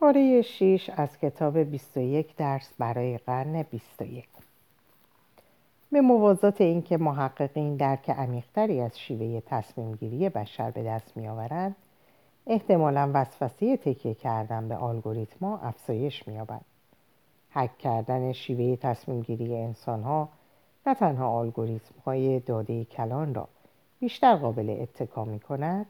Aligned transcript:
پاره 0.00 0.42
6 0.42 0.90
از 0.96 1.18
کتاب 1.18 1.58
21 1.58 2.36
درس 2.36 2.72
برای 2.78 3.18
قرن 3.18 3.62
21 3.62 4.24
به 5.92 6.00
موازات 6.00 6.60
اینکه 6.60 6.96
محققین 6.96 7.76
درک 7.76 8.10
عمیقتری 8.10 8.80
از 8.80 8.98
شیوه 9.00 9.40
تصمیم 9.46 9.94
گیری 9.94 10.28
بشر 10.28 10.70
به 10.70 10.82
دست 10.82 11.16
میآورند 11.16 11.76
احتمالا 12.46 13.10
وسوسه 13.14 13.76
تکیه 13.76 14.14
کردن 14.14 14.68
به 14.68 14.82
الگوریتما 14.82 15.58
افزایش 15.58 16.28
مییابد. 16.28 16.60
حک 17.50 17.78
کردن 17.78 18.32
شیوه 18.32 18.76
تصمیم 18.76 19.20
گیری 19.20 19.56
انسان 19.56 20.02
ها 20.02 20.28
نه 20.86 20.94
تنها 20.94 21.40
الگوریتم 21.40 21.94
های 22.06 22.40
داده 22.40 22.84
کلان 22.84 23.34
را 23.34 23.48
بیشتر 24.00 24.36
قابل 24.36 24.76
اتکا 24.80 25.24
می 25.24 25.40
کند 25.40 25.86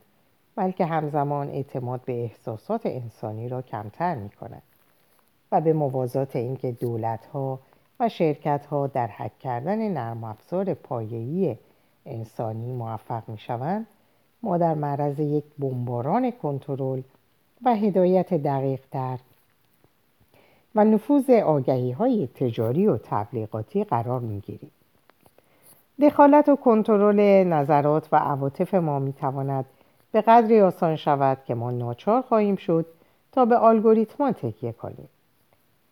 بلکه 0.61 0.87
همزمان 0.87 1.49
اعتماد 1.49 2.01
به 2.05 2.23
احساسات 2.23 2.87
انسانی 2.87 3.49
را 3.49 3.63
کمتر 3.63 4.15
می 4.15 4.29
کند 4.29 4.63
و 5.53 5.61
به 5.61 5.73
موازات 5.73 6.37
اینکه 6.37 6.73
دولت 6.73 7.27
ها 7.27 7.59
و 8.01 8.09
شرکت 8.09 8.67
ها 8.67 8.87
در 8.87 9.07
حک 9.07 9.39
کردن 9.39 9.89
نرم 9.89 10.25
افزار 10.25 10.75
پایه‌ای 10.75 11.57
انسانی 12.07 12.73
موفق 12.73 13.23
می 13.29 13.39
شوند 13.39 13.87
ما 14.43 14.59
در 14.59 14.75
معرض 14.75 15.21
یک 15.21 15.45
بمباران 15.59 16.31
کنترل 16.31 17.03
و 17.65 17.77
هدایت 17.77 18.35
دقیق 18.35 18.81
تر 18.93 19.18
و 20.75 20.85
نفوذ 20.85 21.31
آگهی 21.31 21.90
های 21.90 22.27
تجاری 22.27 22.87
و 22.87 22.96
تبلیغاتی 22.96 23.85
قرار 23.85 24.21
می 24.21 24.40
گیریم. 24.40 24.71
دخالت 26.01 26.49
و 26.49 26.57
کنترل 26.57 27.45
نظرات 27.45 28.09
و 28.13 28.17
عواطف 28.17 28.75
ما 28.75 28.99
می 28.99 29.13
تواند 29.13 29.65
به 30.13 30.21
قدری 30.21 30.61
آسان 30.61 30.96
شود 30.96 31.39
که 31.46 31.55
ما 31.55 31.71
ناچار 31.71 32.23
خواهیم 32.23 32.56
شد 32.56 32.87
تا 33.33 33.45
به 33.45 33.62
الگوریتما 33.62 34.33
تکیه 34.33 34.73
کنیم. 34.73 35.09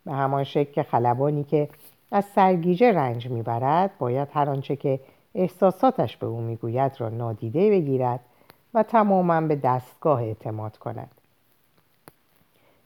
به 0.04 0.12
همان 0.12 0.44
شکل 0.44 0.72
که 0.72 0.82
خلبانی 0.82 1.44
که 1.44 1.68
از 2.12 2.24
سرگیجه 2.24 2.92
رنج 2.92 3.30
می‌برد 3.30 3.90
باید 3.98 4.28
هر 4.32 4.50
آنچه 4.50 4.76
که 4.76 5.00
احساساتش 5.34 6.16
به 6.16 6.26
او 6.26 6.40
می‌گوید 6.40 6.92
را 6.98 7.08
نادیده 7.08 7.70
بگیرد 7.70 8.20
و 8.74 8.82
تماما 8.82 9.40
به 9.40 9.56
دستگاه 9.56 10.22
اعتماد 10.22 10.76
کند. 10.76 11.10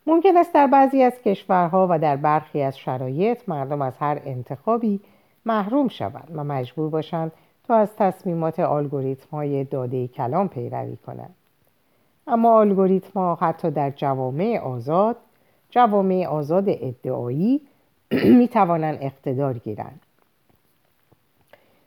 ممکن 0.07 0.37
است 0.37 0.55
در 0.55 0.67
بعضی 0.67 1.03
از 1.03 1.13
کشورها 1.25 1.87
و 1.91 1.99
در 1.99 2.17
برخی 2.17 2.63
از 2.63 2.79
شرایط 2.79 3.49
مردم 3.49 3.83
از 3.83 3.93
هر 3.99 4.21
انتخابی 4.25 5.01
محروم 5.47 5.89
شوند 5.89 6.33
و 6.35 6.45
مجبور 6.45 6.91
باشند 6.91 7.33
تا 7.67 7.75
از 7.77 7.97
تصمیمات 7.97 8.61
الگوریتم 8.61 9.29
های 9.33 9.65
داده 9.65 10.09
کلام 10.09 10.49
پیروی 10.49 10.97
کنند 10.97 11.35
اما 12.27 12.61
الگوریتم 12.61 13.21
ها 13.21 13.35
حتی 13.35 13.71
در 13.71 13.91
جوامع 13.91 14.59
آزاد 14.65 15.17
جوامع 15.71 16.27
آزاد 16.27 16.65
ادعایی 16.69 17.61
می 18.39 18.49
توانند 18.49 18.99
اقتدار 19.01 19.59
گیرند. 19.59 20.01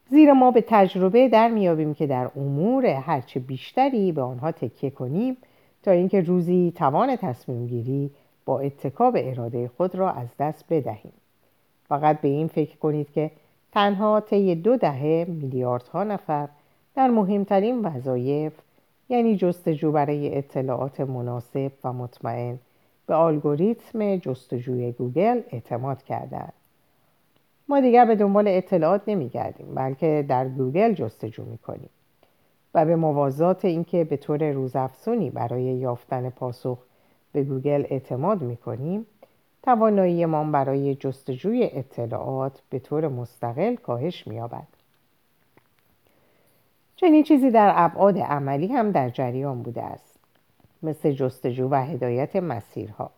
زیرا 0.09 0.33
ما 0.33 0.51
به 0.51 0.63
تجربه 0.67 1.29
در 1.29 1.47
میابیم 1.49 1.93
که 1.93 2.07
در 2.07 2.29
امور 2.35 2.85
هرچه 2.85 3.39
بیشتری 3.39 4.11
به 4.11 4.21
آنها 4.21 4.51
تکیه 4.51 4.89
کنیم 4.89 5.37
تا 5.83 5.91
اینکه 5.91 6.21
روزی 6.21 6.73
توان 6.75 7.15
تصمیم 7.15 7.67
گیری 7.67 8.11
با 8.45 8.59
اتکا 8.59 9.11
به 9.11 9.29
اراده 9.29 9.71
خود 9.77 9.95
را 9.95 10.11
از 10.11 10.27
دست 10.39 10.65
بدهیم. 10.69 11.13
فقط 11.89 12.21
به 12.21 12.27
این 12.27 12.47
فکر 12.47 12.77
کنید 12.77 13.11
که 13.11 13.31
تنها 13.75 14.19
طی 14.19 14.55
دو 14.55 14.77
دهه 14.77 15.25
میلیاردها 15.29 16.03
نفر 16.03 16.49
در 16.95 17.07
مهمترین 17.07 17.85
وظایف 17.85 18.53
یعنی 19.09 19.35
جستجو 19.35 19.91
برای 19.91 20.37
اطلاعات 20.37 20.99
مناسب 21.01 21.71
و 21.83 21.93
مطمئن 21.93 22.59
به 23.07 23.15
الگوریتم 23.17 24.15
جستجوی 24.15 24.91
گوگل 24.91 25.41
اعتماد 25.51 26.03
کردند. 26.03 26.53
ما 27.67 27.79
دیگر 27.79 28.05
به 28.05 28.15
دنبال 28.15 28.47
اطلاعات 28.47 29.01
نمیگردیم 29.07 29.75
بلکه 29.75 30.25
در 30.27 30.47
گوگل 30.47 30.93
جستجو 30.93 31.45
می‌کنیم 31.45 31.89
و 32.73 32.85
به 32.85 32.95
موازات 32.95 33.65
اینکه 33.65 34.03
به 34.03 34.17
طور 34.17 34.51
روزافزونی 34.51 35.29
برای 35.29 35.63
یافتن 35.63 36.29
پاسخ 36.29 36.77
به 37.31 37.43
گوگل 37.43 37.85
اعتماد 37.89 38.41
می‌کنیم 38.41 39.05
تواناییمان 39.65 40.51
برای 40.51 40.95
جستجوی 40.95 41.69
اطلاعات 41.73 42.61
به 42.69 42.79
طور 42.79 43.07
مستقل 43.07 43.75
کاهش 43.75 44.27
مییابد. 44.27 44.67
چنین 46.95 47.23
چیزی 47.23 47.51
در 47.51 47.73
ابعاد 47.75 48.17
عملی 48.17 48.67
هم 48.67 48.91
در 48.91 49.09
جریان 49.09 49.63
بوده 49.63 49.81
است 49.83 50.15
مثل 50.83 51.11
جستجو 51.11 51.67
و 51.71 51.75
هدایت 51.85 52.35
مسیرها. 52.35 53.11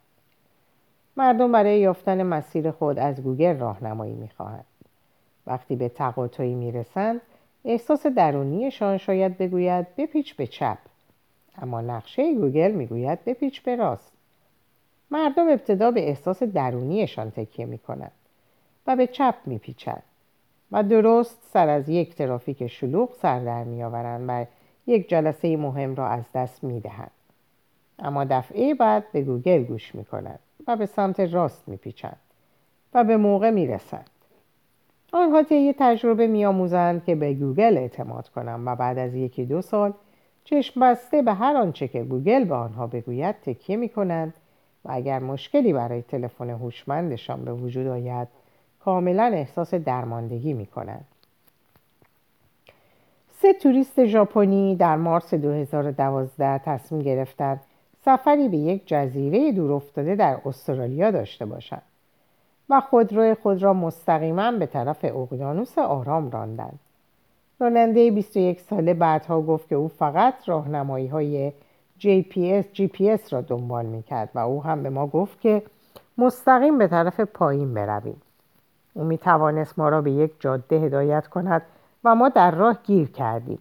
مردم 1.17 1.51
برای 1.51 1.79
یافتن 1.79 2.23
مسیر 2.23 2.71
خود 2.71 2.99
از 2.99 3.23
گوگل 3.23 3.57
راهنمایی 3.57 4.13
می‌خواهند. 4.13 4.65
وقتی 5.47 5.75
به 5.75 5.89
تقاطعی 5.89 6.55
می‌رسند 6.55 7.21
احساس 7.65 8.07
درونیشان 8.07 8.97
شاید 8.97 9.37
بگوید 9.37 9.95
بپیچ 9.95 10.35
به 10.35 10.47
چپ. 10.47 10.77
اما 11.61 11.81
نقشه 11.81 12.33
گوگل 12.33 12.71
می‌گوید 12.71 13.25
بپیچ 13.25 13.61
به 13.61 13.75
راست. 13.75 14.16
مردم 15.11 15.49
ابتدا 15.49 15.91
به 15.91 16.07
احساس 16.07 16.43
درونیشان 16.43 17.31
تکیه 17.31 17.65
می‌کنند 17.65 18.11
و 18.87 18.95
به 18.95 19.07
چپ 19.07 19.35
میپیچند 19.45 20.03
و 20.71 20.83
درست 20.83 21.39
سر 21.53 21.69
از 21.69 21.89
یک 21.89 22.15
ترافیک 22.15 22.67
شلوغ 22.67 23.13
سر 23.13 23.39
در 23.39 23.63
میآورند 23.63 24.25
و 24.27 24.45
یک 24.87 25.09
جلسه 25.09 25.57
مهم 25.57 25.95
را 25.95 26.07
از 26.07 26.23
دست 26.35 26.63
می‌دهند. 26.63 27.11
اما 27.99 28.23
دفعه 28.23 28.73
بعد 28.73 29.03
به 29.11 29.21
گوگل 29.21 29.63
گوش 29.63 29.95
می‌کنند 29.95 30.39
و 30.67 30.75
به 30.75 30.85
سمت 30.85 31.19
راست 31.19 31.67
میپیچند 31.67 32.17
و 32.93 33.03
به 33.03 33.17
موقع 33.17 33.49
می‌رسند. 33.49 34.09
آنها 35.13 35.43
طی 35.43 35.75
تجربه 35.79 36.27
میآموزند 36.27 37.05
که 37.05 37.15
به 37.15 37.33
گوگل 37.33 37.77
اعتماد 37.77 38.29
کنند 38.29 38.67
و 38.67 38.75
بعد 38.75 38.97
از 38.97 39.15
یکی 39.15 39.45
دو 39.45 39.61
سال 39.61 39.93
چشم 40.43 40.79
بسته 40.79 41.21
به 41.21 41.33
هر 41.33 41.57
آنچه 41.57 41.87
که 41.87 42.03
گوگل 42.03 42.43
به 42.43 42.55
آنها 42.55 42.87
بگوید 42.87 43.35
تکیه 43.41 43.77
می‌کنند 43.77 44.33
و 44.87 44.91
اگر 44.91 45.19
مشکلی 45.19 45.73
برای 45.73 46.01
تلفن 46.01 46.49
هوشمندشان 46.49 47.45
به 47.45 47.53
وجود 47.53 47.87
آید 47.87 48.27
کاملا 48.79 49.23
احساس 49.23 49.73
درماندگی 49.73 50.53
می 50.53 50.65
کنند. 50.65 51.05
سه 53.41 53.53
توریست 53.53 54.05
ژاپنی 54.05 54.75
در 54.75 54.95
مارس 54.95 55.33
2012 55.33 56.57
تصمیم 56.57 57.01
گرفتند 57.01 57.61
سفری 58.05 58.49
به 58.49 58.57
یک 58.57 58.81
جزیره 58.85 59.51
دورافتاده 59.51 60.15
در 60.15 60.37
استرالیا 60.45 61.11
داشته 61.11 61.45
باشند 61.45 61.81
و 62.69 62.81
خودرو 62.81 63.35
خود 63.35 63.63
را 63.63 63.73
مستقیما 63.73 64.51
به 64.51 64.65
طرف 64.65 65.05
اقیانوس 65.05 65.77
آرام 65.77 66.31
راندند. 66.31 66.79
راننده 67.59 68.11
21 68.11 68.61
ساله 68.61 68.93
بعدها 68.93 69.41
گفت 69.41 69.69
که 69.69 69.75
او 69.75 69.87
فقط 69.87 70.33
راهنمایی 70.45 71.07
های 71.07 71.51
GPS, 71.99 72.65
GPS 72.77 73.33
را 73.33 73.41
دنبال 73.41 73.85
می‌کرد 73.85 74.29
و 74.35 74.39
او 74.39 74.63
هم 74.63 74.83
به 74.83 74.89
ما 74.89 75.07
گفت 75.07 75.41
که 75.41 75.63
مستقیم 76.17 76.77
به 76.77 76.87
طرف 76.87 77.19
پایین 77.19 77.73
برویم. 77.73 78.21
او 78.93 79.03
می 79.03 79.17
توانست 79.17 79.79
ما 79.79 79.89
را 79.89 80.01
به 80.01 80.11
یک 80.11 80.31
جاده 80.39 80.75
هدایت 80.75 81.27
کند 81.27 81.61
و 82.03 82.15
ما 82.15 82.29
در 82.29 82.51
راه 82.51 82.77
گیر 82.83 83.07
کردیم. 83.07 83.59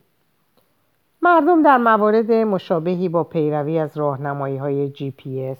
مردم 1.22 1.62
در 1.62 1.76
موارد 1.76 2.32
مشابهی 2.32 3.08
با 3.08 3.24
پیروی 3.24 3.78
از 3.78 3.96
راهنمایی 3.96 4.56
های 4.56 4.88
جی 4.88 5.10
پی 5.10 5.46
اس 5.46 5.58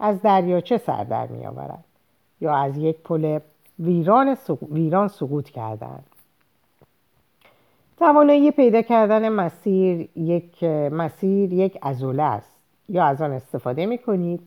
از 0.00 0.22
دریاچه 0.22 0.78
سر 0.78 1.04
در 1.04 1.26
می 1.26 1.46
آورند 1.46 1.84
یا 2.40 2.56
از 2.56 2.76
یک 2.78 2.96
پل 3.02 3.38
ویران, 3.78 4.36
ویران 4.70 5.08
سقوط 5.08 5.48
کردند. 5.48 6.06
توانایی 7.98 8.50
پیدا 8.50 8.82
کردن 8.82 9.28
مسیر 9.28 10.08
یک 10.16 10.64
مسیر 10.64 11.52
یک 11.52 11.78
ازوله 11.82 12.22
است. 12.22 12.52
یا 12.88 13.04
از 13.04 13.22
آن 13.22 13.32
استفاده 13.32 13.86
می 13.86 13.98
کنید 13.98 14.40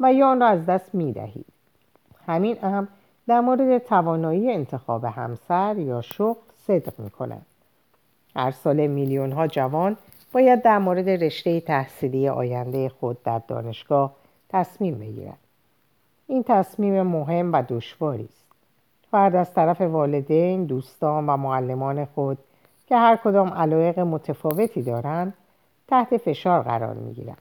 و 0.00 0.12
یا 0.12 0.28
آن 0.28 0.40
را 0.40 0.46
از 0.46 0.66
دست 0.66 0.94
می 0.94 1.12
دهید 1.12 1.46
همین 2.26 2.56
هم 2.56 2.88
در 3.26 3.40
مورد 3.40 3.78
توانایی 3.78 4.52
انتخاب 4.52 5.04
همسر 5.04 5.78
یا 5.78 6.00
شغل 6.00 6.40
صدق 6.66 7.00
می 7.00 7.10
کند 7.10 7.46
هر 8.36 8.50
سال 8.50 8.86
میلیون 8.86 9.32
ها 9.32 9.46
جوان 9.46 9.96
باید 10.32 10.62
در 10.62 10.78
مورد 10.78 11.08
رشته 11.08 11.60
تحصیلی 11.60 12.28
آینده 12.28 12.88
خود 12.88 13.22
در 13.22 13.40
دانشگاه 13.48 14.12
تصمیم 14.48 14.98
بگیرد 14.98 15.38
این 16.26 16.42
تصمیم 16.42 17.02
مهم 17.02 17.52
و 17.52 17.62
دشواری 17.68 18.24
است. 18.24 18.44
فرد 19.10 19.36
از 19.36 19.54
طرف 19.54 19.80
والدین 19.80 20.64
دوستان 20.64 21.26
و 21.26 21.36
معلمان 21.36 22.04
خود 22.04 22.38
که 22.86 22.96
هر 22.96 23.16
کدام 23.16 23.48
علایق 23.48 23.98
متفاوتی 23.98 24.82
دارند 24.82 25.34
تحت 25.88 26.16
فشار 26.16 26.62
قرار 26.62 26.94
می 26.94 27.12
گیرند. 27.12 27.38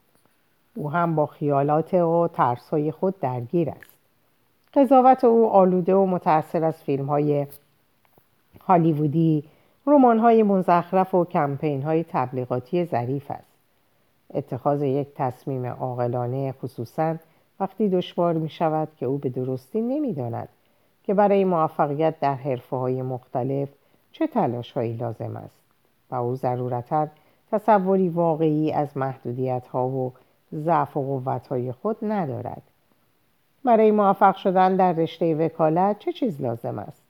او 0.76 0.92
هم 0.92 1.16
با 1.16 1.26
خیالات 1.26 1.94
و 1.94 2.28
ترسهای 2.34 2.92
خود 2.92 3.20
درگیر 3.20 3.70
است. 3.70 3.94
قضاوت 4.74 5.24
او 5.24 5.50
آلوده 5.50 5.96
و 5.96 6.06
متأثر 6.06 6.64
از 6.64 6.84
فیلم 6.84 7.06
های 7.06 7.48
هالیوودی، 8.68 9.44
رمان 9.88 10.20
های 10.20 10.44
مزخرف 10.44 11.16
و 11.16 11.26
کمپین 11.26 11.82
های 11.82 12.06
تبلیغاتی 12.10 12.86
ظریف 12.86 13.32
است. 13.32 13.54
اتخاذ 14.34 14.82
یک 14.82 15.08
تصمیم 15.16 15.66
عاقلانه 15.66 16.52
خصوصا 16.52 17.16
وقتی 17.60 17.90
دشوار 17.90 18.34
می 18.34 18.50
شود 18.50 18.88
که 18.98 19.06
او 19.06 19.18
به 19.18 19.30
درستی 19.30 19.82
نمی‌داند 19.82 20.50
که 21.04 21.14
برای 21.14 21.46
موفقیت 21.46 22.20
در 22.20 22.34
حرفه 22.34 22.76
های 22.76 23.02
مختلف 23.02 23.70
چه 24.14 24.28
تلاش 24.28 24.72
هایی 24.72 24.94
لازم 24.94 25.38
است 25.38 25.60
و 26.12 26.16
او 26.16 26.36
ضرورتا 26.36 27.08
تصوری 27.52 28.10
واقعی 28.10 28.72
از 28.72 28.98
محدودیت 28.98 29.68
ها 29.68 29.88
و 29.88 30.14
ضعف 30.54 30.98
و 30.98 31.02
قوت 31.02 31.48
های 31.48 31.72
خود 31.72 31.98
ندارد. 32.02 32.62
برای 33.66 33.92
موفق 33.92 34.36
شدن 34.36 34.76
در 34.76 34.94
رشته 34.94 35.36
وکالت 35.36 36.00
چه 36.00 36.12
چیز 36.12 36.42
لازم 36.42 36.80
است؟ 36.80 37.04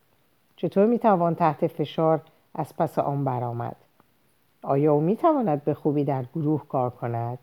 چطور 0.56 0.86
می 0.86 1.00
توان 1.00 1.36
تحت 1.36 1.68
فشار 1.68 2.22
از 2.56 2.78
پس 2.78 3.00
آن 3.00 3.24
برآمد؟ 3.24 3.76
آیا 4.62 4.94
او 4.94 5.02
می 5.02 5.16
تواند 5.16 5.64
به 5.64 5.74
خوبی 5.74 6.04
در 6.04 6.24
گروه 6.36 6.68
کار 6.68 6.90
کند؟ 6.90 7.40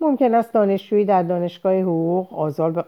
ممکن 0.00 0.34
است 0.34 0.52
دانشجویی 0.52 1.04
در 1.04 1.22
دانشگاه 1.22 1.80
حقوق 1.80 2.38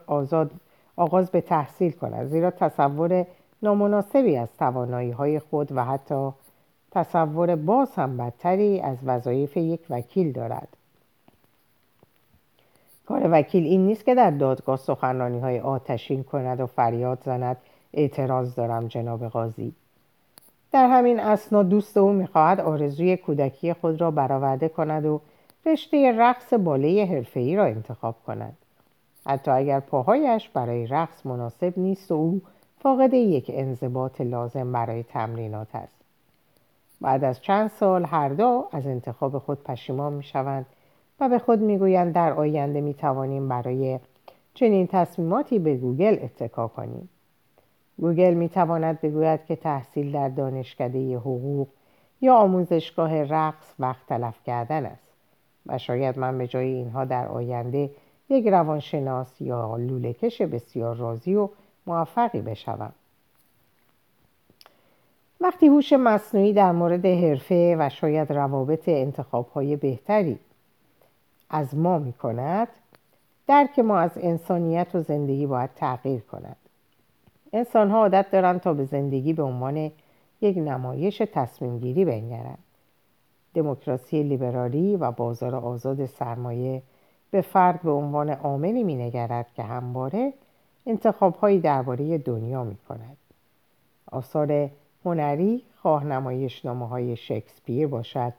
آزاد, 0.06 0.50
آغاز 0.96 1.30
به 1.30 1.40
تحصیل 1.40 1.92
کند 1.92 2.26
زیرا 2.26 2.50
تصور 2.50 3.26
نامناسبی 3.62 4.36
از 4.36 4.48
توانایی 4.58 5.10
های 5.10 5.38
خود 5.38 5.72
و 5.72 5.84
حتی 5.84 6.30
تصور 6.90 7.56
باز 7.56 7.94
هم 7.94 8.16
بدتری 8.16 8.80
از 8.80 8.96
وظایف 9.04 9.56
یک 9.56 9.80
وکیل 9.90 10.32
دارد. 10.32 10.68
کار 13.06 13.28
وکیل 13.32 13.64
این 13.64 13.86
نیست 13.86 14.04
که 14.04 14.14
در 14.14 14.30
دادگاه 14.30 14.76
سخنرانی 14.76 15.38
های 15.38 15.60
آتشین 15.60 16.22
کند 16.22 16.60
و 16.60 16.66
فریاد 16.66 17.18
زند 17.24 17.56
اعتراض 17.94 18.54
دارم 18.54 18.86
جناب 18.86 19.28
قاضی. 19.28 19.72
در 20.72 20.88
همین 20.88 21.20
اسنا 21.20 21.62
دوست 21.62 21.96
او 21.96 22.12
می‌خواهد 22.12 22.60
آرزوی 22.60 23.16
کودکی 23.16 23.72
خود 23.72 24.00
را 24.00 24.10
برآورده 24.10 24.68
کند 24.68 25.06
و 25.06 25.20
رشته 25.66 26.12
رقص 26.18 26.54
باله 26.54 27.06
حرفه‌ای 27.10 27.56
را 27.56 27.64
انتخاب 27.64 28.14
کند. 28.26 28.56
حتی 29.26 29.50
اگر 29.50 29.80
پاهایش 29.80 30.48
برای 30.48 30.86
رقص 30.86 31.26
مناسب 31.26 31.72
نیست 31.76 32.12
و 32.12 32.14
او 32.14 32.40
فاقد 32.86 33.14
یک 33.14 33.50
انضباط 33.54 34.20
لازم 34.20 34.72
برای 34.72 35.02
تمرینات 35.02 35.74
است. 35.74 35.96
بعد 37.00 37.24
از 37.24 37.40
چند 37.40 37.70
سال 37.70 38.04
هر 38.04 38.28
دو 38.28 38.68
از 38.72 38.86
انتخاب 38.86 39.38
خود 39.38 39.62
پشیمان 39.64 40.12
می 40.12 40.22
شوند 40.22 40.66
و 41.20 41.28
به 41.28 41.38
خود 41.38 41.60
می‌گویند 41.60 42.14
در 42.14 42.32
آینده 42.32 42.80
می 42.80 42.94
توانیم 42.94 43.48
برای 43.48 44.00
چنین 44.54 44.86
تصمیماتی 44.86 45.58
به 45.58 45.76
گوگل 45.76 46.18
اتکا 46.22 46.68
کنیم. 46.68 47.08
گوگل 48.00 48.34
می 48.34 48.48
تواند 48.48 49.00
بگوید 49.00 49.46
که 49.46 49.56
تحصیل 49.56 50.12
در 50.12 50.28
دانشکده 50.28 51.16
حقوق 51.16 51.68
یا 52.20 52.34
آموزشگاه 52.34 53.22
رقص 53.22 53.74
وقت 53.78 54.06
تلف 54.06 54.42
کردن 54.44 54.86
است 54.86 55.08
و 55.66 55.78
شاید 55.78 56.18
من 56.18 56.38
به 56.38 56.46
جای 56.46 56.68
اینها 56.68 57.04
در 57.04 57.28
آینده 57.28 57.90
یک 58.28 58.46
روانشناس 58.46 59.40
یا 59.40 59.76
لولهکش 59.76 60.42
بسیار 60.42 60.96
راضی 60.96 61.34
و 61.34 61.48
موفقی 61.86 62.40
بشوم. 62.40 62.92
وقتی 65.40 65.66
هوش 65.66 65.92
مصنوعی 65.92 66.52
در 66.52 66.72
مورد 66.72 67.06
حرفه 67.06 67.76
و 67.78 67.88
شاید 67.88 68.32
روابط 68.32 68.88
انتخابهای 68.88 69.76
بهتری 69.76 70.38
از 71.50 71.76
ما 71.76 71.98
می 71.98 72.12
کند 72.12 72.68
درک 73.46 73.78
ما 73.78 73.98
از 73.98 74.10
انسانیت 74.16 74.94
و 74.94 75.00
زندگی 75.00 75.46
باید 75.46 75.70
تغییر 75.76 76.20
کند. 76.20 76.56
انسان 77.52 77.90
ها 77.90 77.98
عادت 77.98 78.30
دارند 78.30 78.60
تا 78.60 78.74
به 78.74 78.84
زندگی 78.84 79.32
به 79.32 79.42
عنوان 79.42 79.90
یک 80.40 80.58
نمایش 80.58 81.22
تصمیم 81.32 81.78
گیری 81.78 82.04
بنگرند. 82.04 82.58
دموکراسی 83.54 84.22
لیبرالی 84.22 84.96
و 84.96 85.10
بازار 85.10 85.54
آزاد 85.54 86.06
سرمایه 86.06 86.82
به 87.30 87.40
فرد 87.40 87.82
به 87.82 87.90
عنوان 87.90 88.30
عاملی 88.30 88.84
مینگرد 88.84 89.46
که 89.56 89.62
همواره 89.62 90.32
انتخابهایی 90.86 91.60
درباره 91.60 92.18
دنیا 92.18 92.64
می 92.64 92.76
کند. 92.88 93.16
آثار 94.12 94.70
هنری 95.04 95.62
خواه 95.82 96.04
نمایشنامه 96.04 96.88
های 96.88 97.16
شکسپیر 97.16 97.86
باشد 97.86 98.32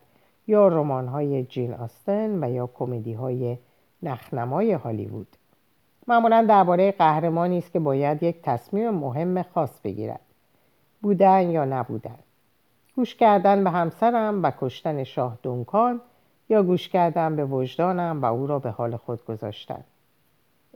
یا 0.48 0.68
رمان 0.68 1.08
های 1.08 1.44
جین 1.44 1.74
آستن 1.74 2.44
و 2.44 2.52
یا 2.52 2.70
کمدی 2.74 3.14
های 3.14 3.58
نخنمای 4.04 4.72
هالیوود. 4.74 5.28
معمولا 6.08 6.46
درباره 6.50 6.92
قهرمانی 6.92 7.58
است 7.58 7.72
که 7.72 7.80
باید 7.80 8.24
یک 8.24 8.42
تصمیم 8.42 8.90
مهم 8.90 9.44
خاص 9.44 9.80
بگیرد. 9.82 10.20
بودن 11.02 11.50
یا 11.50 11.66
نبودن. 11.66 12.20
گوش 12.96 13.16
کردن 13.16 13.64
به 13.64 13.70
همسرم 13.70 14.44
و 14.44 14.52
کشتن 14.60 15.04
شاه 15.04 15.38
دونکان 15.44 16.02
یا 16.50 16.64
گوش 16.64 16.90
کردن 16.90 17.36
به 17.36 17.46
وجدانم 17.46 18.22
و 18.22 18.26
او 18.26 18.48
را 18.48 18.60
به 18.60 18.70
حال 18.70 18.98
خود 18.98 19.26
گذاشتن. 19.26 19.84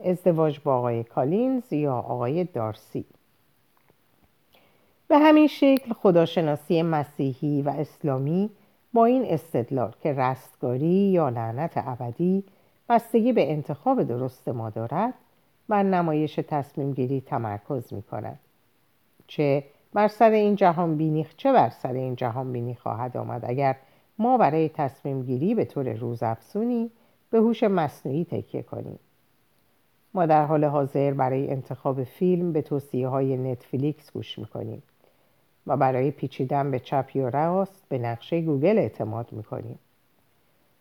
ازدواج 0.04 0.60
با 0.60 0.76
آقای 0.76 1.04
کالینز 1.04 1.72
یا 1.72 1.94
آقای 1.94 2.44
دارسی 2.44 3.04
به 5.08 5.18
همین 5.18 5.46
شکل 5.46 5.92
خداشناسی 5.92 6.82
مسیحی 6.82 7.62
و 7.62 7.68
اسلامی 7.68 8.50
با 8.92 9.04
این 9.04 9.24
استدلال 9.26 9.92
که 10.02 10.12
رستگاری 10.12 10.86
یا 10.86 11.28
لعنت 11.28 11.72
ابدی 11.76 12.44
بستگی 12.88 13.32
به 13.32 13.52
انتخاب 13.52 14.02
درست 14.02 14.48
ما 14.48 14.70
دارد 14.70 15.14
بر 15.68 15.82
نمایش 15.82 16.34
تصمیم 16.34 16.92
گیری 16.92 17.20
تمرکز 17.20 17.92
می 17.92 18.02
کند. 18.02 18.38
چه 19.26 19.64
بر 19.92 20.08
سر 20.08 20.30
این 20.30 20.56
جهان 20.56 20.96
بینی 20.96 21.26
چه 21.36 21.52
بر 21.52 21.70
سر 21.70 21.92
این 21.92 22.16
جهان 22.16 22.52
بینی 22.52 22.74
خواهد 22.74 23.16
آمد 23.16 23.44
اگر 23.44 23.76
ما 24.18 24.38
برای 24.38 24.68
تصمیم 24.68 25.22
گیری 25.22 25.54
به 25.54 25.64
طور 25.64 25.92
روزافزونی 25.92 26.90
به 27.30 27.38
هوش 27.38 27.62
مصنوعی 27.62 28.24
تکیه 28.24 28.62
کنیم 28.62 28.98
ما 30.14 30.26
در 30.26 30.44
حال 30.44 30.64
حاضر 30.64 31.12
برای 31.12 31.50
انتخاب 31.50 32.04
فیلم 32.04 32.52
به 32.52 32.62
توصیه 32.62 33.08
های 33.08 33.36
نتفلیکس 33.36 34.12
گوش 34.12 34.38
می‌کنیم 34.38 34.82
و 35.66 35.76
برای 35.76 36.10
پیچیدن 36.10 36.70
به 36.70 36.78
چپ 36.78 37.10
یا 37.16 37.28
راست 37.28 37.86
به 37.88 37.98
نقشه 37.98 38.40
گوگل 38.40 38.78
اعتماد 38.78 39.32
می‌کنیم. 39.32 39.78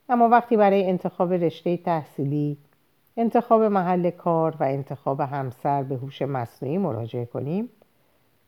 اما 0.10 0.30
وقتی 0.30 0.58
برای 0.58 0.90
انتخاب 0.90 1.34
رشته 1.34 1.78
تحصیلی 1.78 2.58
انتخاب 3.18 3.62
محل 3.64 4.10
کار 4.10 4.56
و 4.60 4.64
انتخاب 4.64 5.20
همسر 5.20 5.84
به 5.84 5.96
هوش 5.96 6.22
مصنوعی 6.22 6.78
مراجعه 6.78 7.26
کنیم 7.26 7.70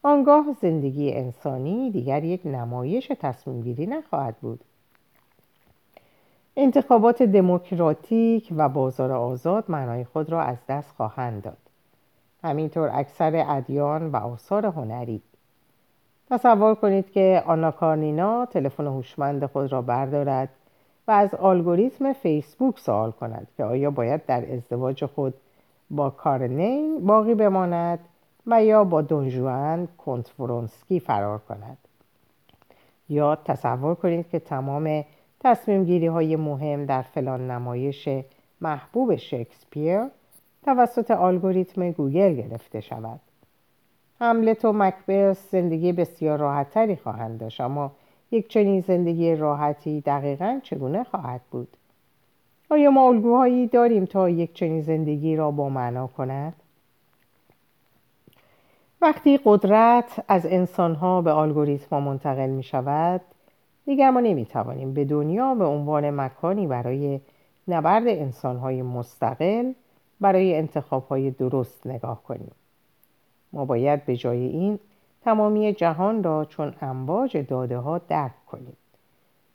آنگاه 0.03 0.45
زندگی 0.61 1.13
انسانی 1.13 1.91
دیگر 1.91 2.23
یک 2.23 2.41
نمایش 2.45 3.11
تصمیم 3.19 3.61
گیری 3.61 3.85
نخواهد 3.85 4.35
بود. 4.37 4.59
انتخابات 6.57 7.23
دموکراتیک 7.23 8.53
و 8.57 8.69
بازار 8.69 9.11
آزاد 9.11 9.63
معنای 9.67 10.03
خود 10.03 10.29
را 10.29 10.41
از 10.41 10.57
دست 10.69 10.91
خواهند 10.97 11.43
داد. 11.43 11.57
همینطور 12.43 12.89
اکثر 12.93 13.45
ادیان 13.47 14.11
و 14.11 14.15
آثار 14.15 14.65
هنری. 14.65 15.21
تصور 16.29 16.75
کنید 16.75 17.11
که 17.11 17.43
آنا 17.45 17.71
کارنینا 17.71 18.45
تلفن 18.45 18.87
هوشمند 18.87 19.45
خود 19.45 19.71
را 19.71 19.81
بردارد 19.81 20.49
و 21.07 21.11
از 21.11 21.35
الگوریتم 21.35 22.13
فیسبوک 22.13 22.79
سوال 22.79 23.11
کند 23.11 23.47
که 23.57 23.63
آیا 23.63 23.91
باید 23.91 24.25
در 24.25 24.53
ازدواج 24.53 25.05
خود 25.05 25.33
با 25.89 26.09
کارنین 26.09 27.05
باقی 27.05 27.35
بماند 27.35 27.99
و 28.47 28.63
یا 28.63 28.83
با 28.83 29.01
دونجوان 29.01 29.87
کنتفرونسکی 29.97 30.99
فرار 30.99 31.39
کند. 31.39 31.77
یا 33.09 33.35
تصور 33.35 33.95
کنید 33.95 34.29
که 34.29 34.39
تمام 34.39 35.03
تصمیم 35.43 35.83
گیری 35.83 36.07
های 36.07 36.35
مهم 36.35 36.85
در 36.85 37.01
فلان 37.01 37.51
نمایش 37.51 38.09
محبوب 38.61 39.15
شکسپیر 39.15 40.01
توسط 40.65 41.11
الگوریتم 41.11 41.91
گوگل 41.91 42.33
گرفته 42.33 42.81
شود. 42.81 43.19
هملت 44.19 44.65
و 44.65 44.73
مکبرس 44.73 45.51
زندگی 45.51 45.91
بسیار 45.91 46.39
راحتتری 46.39 46.95
خواهند 46.95 47.39
داشت 47.39 47.61
اما 47.61 47.91
یک 48.31 48.47
چنین 48.47 48.81
زندگی 48.81 49.35
راحتی 49.35 50.01
دقیقا 50.01 50.59
چگونه 50.63 51.03
خواهد 51.03 51.41
بود؟ 51.51 51.77
آیا 52.69 52.91
ما 52.91 53.07
الگوهایی 53.07 53.67
داریم 53.67 54.05
تا 54.05 54.29
یک 54.29 54.53
چنین 54.53 54.81
زندگی 54.81 55.35
را 55.35 55.51
با 55.51 55.69
معنا 55.69 56.07
کند؟ 56.07 56.53
وقتی 59.01 59.39
قدرت 59.45 60.23
از 60.27 60.45
انسانها 60.45 61.21
به 61.21 61.35
الگوریتم 61.35 61.97
منتقل 61.97 62.49
می 62.49 62.63
شود 62.63 63.21
دیگر 63.85 64.09
ما 64.09 64.19
نمی 64.19 64.45
توانیم 64.45 64.93
به 64.93 65.05
دنیا 65.05 65.55
به 65.55 65.65
عنوان 65.65 66.09
مکانی 66.09 66.67
برای 66.67 67.19
نبرد 67.67 68.07
انسانهای 68.07 68.81
مستقل 68.81 69.73
برای 70.19 70.55
انتخابهای 70.55 71.31
درست 71.31 71.87
نگاه 71.87 72.23
کنیم. 72.23 72.51
ما 73.53 73.65
باید 73.65 74.05
به 74.05 74.15
جای 74.17 74.47
این 74.47 74.79
تمامی 75.21 75.73
جهان 75.73 76.23
را 76.23 76.45
چون 76.45 76.73
امواج 76.81 77.37
داده 77.37 77.77
ها 77.77 77.97
درک 77.97 78.45
کنیم. 78.45 78.77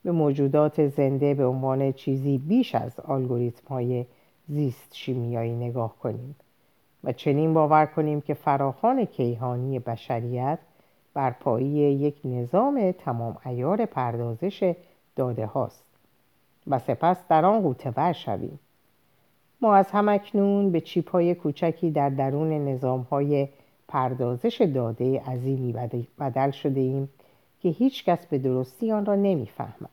به 0.04 0.12
موجودات 0.12 0.86
زنده 0.86 1.34
به 1.34 1.46
عنوان 1.46 1.92
چیزی 1.92 2.38
بیش 2.38 2.74
از 2.74 3.00
الگوریتم 3.08 3.68
های 3.68 4.06
زیست 4.48 4.94
شیمیایی 4.94 5.54
نگاه 5.54 5.96
کنیم 5.98 6.36
و 7.04 7.12
چنین 7.12 7.54
باور 7.54 7.86
کنیم 7.86 8.20
که 8.20 8.34
فراخان 8.34 9.04
کیهانی 9.04 9.78
بشریت 9.78 10.58
بر 11.18 11.30
پایی 11.30 11.66
یک 11.66 12.14
نظام 12.24 12.92
تمام 12.92 13.36
ایار 13.46 13.86
پردازش 13.86 14.74
داده 15.16 15.46
هاست 15.46 15.84
و 16.66 16.78
سپس 16.78 17.16
در 17.28 17.44
آن 17.44 17.60
غوطه 17.60 18.12
شویم 18.12 18.58
ما 19.60 19.74
از 19.74 19.90
همکنون 19.90 20.72
به 20.72 20.80
چیپ 20.80 21.10
های 21.10 21.34
کوچکی 21.34 21.90
در 21.90 22.10
درون 22.10 22.68
نظام 22.68 23.00
های 23.00 23.48
پردازش 23.88 24.62
داده 24.74 25.20
عظیمی 25.20 25.74
بدل 26.20 26.50
شده 26.50 26.80
ایم 26.80 27.08
که 27.62 27.68
هیچ 27.68 28.04
کس 28.04 28.26
به 28.26 28.38
درستی 28.38 28.92
آن 28.92 29.06
را 29.06 29.14
نمی‌فهمد. 29.14 29.90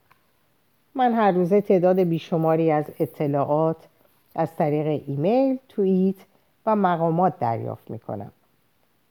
من 0.95 1.13
هر 1.13 1.31
روزه 1.31 1.61
تعداد 1.61 1.99
بیشماری 1.99 2.71
از 2.71 2.85
اطلاعات 2.99 3.87
از 4.35 4.55
طریق 4.55 5.03
ایمیل، 5.07 5.57
توییت 5.69 6.15
و 6.65 6.75
مقامات 6.75 7.39
دریافت 7.39 7.91
می 7.91 7.99
کنم 7.99 8.31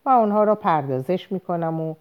و 0.06 0.08
آنها 0.08 0.44
را 0.44 0.54
پردازش 0.54 1.32
می 1.32 1.40
کنم 1.40 1.80
و 1.80 1.94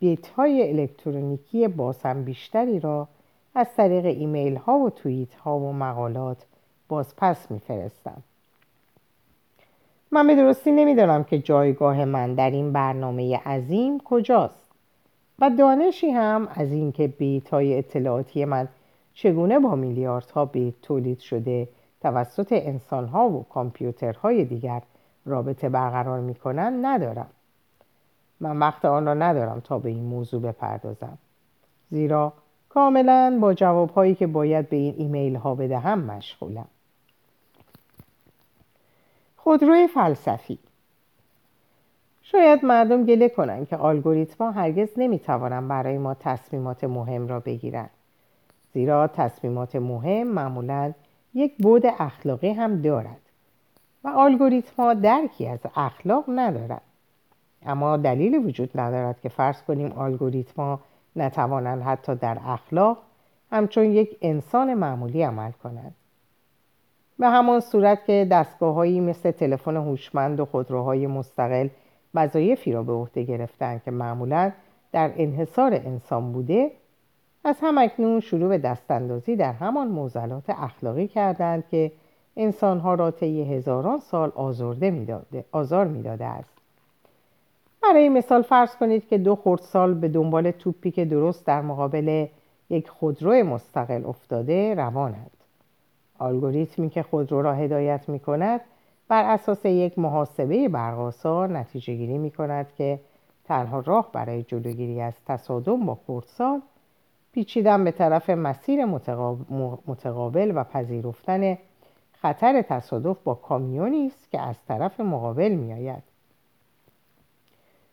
بیت 0.00 0.28
های 0.28 0.70
الکترونیکی 0.70 1.68
بازم 1.68 2.24
بیشتری 2.24 2.80
را 2.80 3.08
از 3.54 3.66
طریق 3.76 4.04
ایمیل 4.04 4.56
ها 4.56 4.78
و 4.78 4.90
توییت 4.90 5.34
ها 5.34 5.58
و 5.58 5.72
مقالات 5.72 6.46
بازپس 6.88 7.50
می 7.50 7.58
فرستم. 7.58 8.22
من 10.10 10.26
به 10.26 10.34
درستی 10.34 10.72
نمی‌دانم 10.72 11.24
که 11.24 11.38
جایگاه 11.38 12.04
من 12.04 12.34
در 12.34 12.50
این 12.50 12.72
برنامه 12.72 13.36
عظیم 13.36 14.00
کجاست 14.04 14.68
و 15.38 15.50
دانشی 15.50 16.10
هم 16.10 16.48
از 16.54 16.72
اینکه 16.72 17.06
بیت 17.08 17.48
های 17.48 17.78
اطلاعاتی 17.78 18.44
من 18.44 18.68
چگونه 19.14 19.58
با 19.58 19.74
میلیاردها 19.74 20.44
بیت 20.44 20.74
تولید 20.82 21.18
شده 21.18 21.68
توسط 22.00 22.52
انسانها 22.52 23.28
و 23.28 23.46
کامپیوترهای 23.50 24.44
دیگر 24.44 24.82
رابطه 25.26 25.68
برقرار 25.68 26.20
می 26.20 26.34
کنند 26.34 26.86
ندارم 26.86 27.30
من 28.40 28.58
وقت 28.58 28.84
آن 28.84 29.06
را 29.06 29.14
ندارم 29.14 29.60
تا 29.60 29.78
به 29.78 29.88
این 29.88 30.04
موضوع 30.04 30.42
بپردازم. 30.42 31.18
زیرا 31.90 32.32
کاملا 32.68 33.38
با 33.40 33.54
جوابهایی 33.54 34.14
که 34.14 34.26
باید 34.26 34.68
به 34.68 34.76
این 34.76 34.94
ایمیل 34.98 35.36
ها 35.36 35.54
بدهم 35.54 35.98
مشغولم. 35.98 36.68
خودروی 39.36 39.86
فلسفی. 39.86 40.58
شاید 42.22 42.64
مردم 42.64 43.04
گله 43.04 43.28
کنند 43.28 43.68
که 43.68 43.84
الگوریتما 43.84 44.50
هرگز 44.50 44.88
نمی‌توانند 44.96 45.68
برای 45.68 45.98
ما 45.98 46.14
تصمیمات 46.14 46.84
مهم 46.84 47.28
را 47.28 47.40
بگیرند 47.40 47.90
زیرا 48.74 49.06
تصمیمات 49.06 49.76
مهم 49.76 50.26
معمولا 50.26 50.92
یک 51.34 51.56
بود 51.56 51.82
اخلاقی 51.86 52.52
هم 52.52 52.82
دارد 52.82 53.20
و 54.04 54.08
الگوریتما 54.08 54.94
درکی 54.94 55.48
از 55.48 55.58
اخلاق 55.76 56.24
ندارد. 56.28 56.82
اما 57.66 57.96
دلیلی 57.96 58.38
وجود 58.38 58.80
ندارد 58.80 59.20
که 59.20 59.28
فرض 59.28 59.62
کنیم 59.62 59.98
الگوریتما 59.98 60.80
نتوانند 61.16 61.82
حتی 61.82 62.14
در 62.14 62.38
اخلاق 62.44 62.98
همچون 63.52 63.84
یک 63.84 64.16
انسان 64.22 64.74
معمولی 64.74 65.22
عمل 65.22 65.50
کنند. 65.50 65.94
به 67.18 67.26
همان 67.28 67.60
صورت 67.60 68.04
که 68.04 68.26
دستگاههایی 68.30 69.00
مثل 69.00 69.30
تلفن 69.30 69.76
هوشمند 69.76 70.40
و 70.40 70.44
خودروهای 70.44 71.06
مستقل 71.06 71.68
وظایفی 72.14 72.72
را 72.72 72.82
به 72.82 72.92
عهده 72.92 73.22
گرفتند 73.22 73.82
که 73.84 73.90
معمولا 73.90 74.52
در 74.92 75.12
انحصار 75.16 75.74
انسان 75.74 76.32
بوده 76.32 76.70
از 77.44 77.56
همکنون 77.62 78.20
شروع 78.20 78.48
به 78.48 78.58
دستاندازی 78.58 79.36
در 79.36 79.52
همان 79.52 79.88
موزلات 79.88 80.50
اخلاقی 80.50 81.08
کردند 81.08 81.64
که 81.70 81.92
انسانها 82.36 82.94
را 82.94 83.10
طی 83.10 83.54
هزاران 83.54 83.98
سال 83.98 84.32
آزرده 84.34 84.90
می‌داده، 84.90 85.44
آزار 85.52 85.86
می‌داده 85.86 86.24
است. 86.24 86.57
برای 87.82 88.08
مثال 88.08 88.42
فرض 88.42 88.76
کنید 88.76 89.08
که 89.08 89.18
دو 89.18 89.36
خردسال 89.36 89.94
به 89.94 90.08
دنبال 90.08 90.50
توپی 90.50 90.90
که 90.90 91.04
درست 91.04 91.46
در 91.46 91.62
مقابل 91.62 92.26
یک 92.70 92.88
خودرو 92.88 93.32
مستقل 93.32 94.06
افتاده 94.06 94.74
روانند 94.74 95.30
الگوریتمی 96.20 96.90
که 96.90 97.02
خودرو 97.02 97.42
را 97.42 97.54
هدایت 97.54 98.08
می 98.08 98.20
کند 98.20 98.60
بر 99.08 99.24
اساس 99.24 99.64
یک 99.64 99.98
محاسبه 99.98 100.68
برقاسا 100.68 101.46
نتیجه 101.46 101.94
گیری 101.94 102.18
می 102.18 102.30
کند 102.30 102.72
که 102.76 103.00
تنها 103.44 103.80
راه 103.80 104.12
برای 104.12 104.42
جلوگیری 104.42 105.00
از 105.00 105.14
تصادم 105.26 105.86
با 105.86 105.98
خردسال 106.06 106.62
پیچیدن 107.32 107.84
به 107.84 107.90
طرف 107.90 108.30
مسیر 108.30 108.84
متقابل 109.86 110.52
و 110.54 110.64
پذیرفتن 110.64 111.58
خطر 112.12 112.62
تصادف 112.62 113.16
با 113.24 113.34
کامیونی 113.34 114.06
است 114.06 114.30
که 114.30 114.40
از 114.40 114.56
طرف 114.68 115.00
مقابل 115.00 115.48
می 115.48 115.72
آید. 115.72 116.02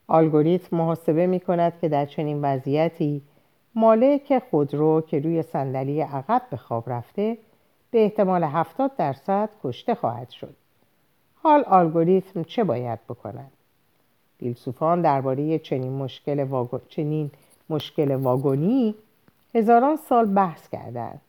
الگوریتم 0.10 0.78
محاسبه 0.78 1.28
می 1.28 1.40
کند 1.40 1.80
که 1.82 1.90
در 1.90 2.06
چنین 2.06 2.42
وضعیتی 2.42 3.22
مالک 3.76 4.40
خودرو 4.50 5.02
که 5.02 5.20
روی 5.20 5.44
صندلی 5.44 6.02
عقب 6.02 6.42
به 6.52 6.58
خواب 6.58 6.90
رفته 6.90 7.38
به 7.92 8.04
احتمال 8.04 8.44
70 8.44 8.96
درصد 8.98 9.50
کشته 9.64 9.96
خواهد 9.96 10.30
شد. 10.30 10.56
حال 11.44 11.64
الگوریتم 11.68 12.44
چه 12.44 12.64
باید 12.64 13.00
بکند؟ 13.10 13.52
فیلسوفان 14.40 15.02
درباره 15.02 15.60
چنین 15.60 15.94
مشکل, 15.94 16.44
واگو... 16.44 16.80
چنین 16.90 17.32
مشکل 17.70 18.16
واگونی 18.16 18.96
هزاران 19.56 19.96
سال 19.96 20.26
بحث 20.26 20.70
کردند. 20.70 21.22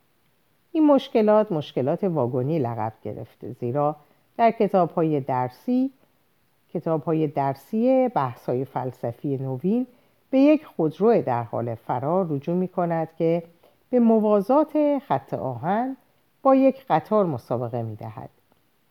این 0.73 0.87
مشکلات 0.87 1.52
مشکلات 1.52 2.04
واگونی 2.04 2.59
لقب 2.59 2.92
گرفته 3.02 3.52
زیرا 3.52 3.97
در 4.37 4.50
کتاب 4.50 4.90
های 4.90 5.21
درسی 5.21 5.90
کتاب 6.76 7.04
های 7.04 7.26
درسی 7.26 8.09
بحث 8.09 8.49
های 8.49 8.64
فلسفی 8.64 9.37
نوین 9.37 9.87
به 10.30 10.38
یک 10.38 10.66
خودرو 10.66 11.23
در 11.23 11.42
حال 11.42 11.75
فرار 11.75 12.26
رجوع 12.30 12.56
می 12.56 12.68
کند 12.68 13.09
که 13.18 13.42
به 13.90 14.00
موازات 14.00 14.99
خط 15.09 15.35
آهن 15.35 15.97
با 16.42 16.54
یک 16.54 16.85
قطار 16.88 17.26
مسابقه 17.26 17.83
می 17.83 17.97
دهد 17.97 18.30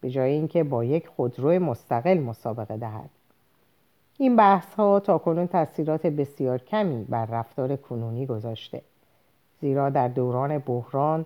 به 0.01 0.09
جای 0.09 0.31
اینکه 0.31 0.63
با 0.63 0.83
یک 0.83 1.07
خودرو 1.07 1.49
مستقل 1.49 2.19
مسابقه 2.19 2.77
دهد. 2.77 3.09
این 4.17 4.35
بحث 4.35 4.73
ها 4.73 4.99
تا 4.99 5.17
کنون 5.17 5.47
تاثیرات 5.47 6.05
بسیار 6.05 6.57
کمی 6.57 7.03
بر 7.03 7.25
رفتار 7.25 7.75
کنونی 7.75 8.25
گذاشته 8.25 8.81
زیرا 9.61 9.89
در 9.89 10.07
دوران 10.07 10.57
بحران 10.57 11.25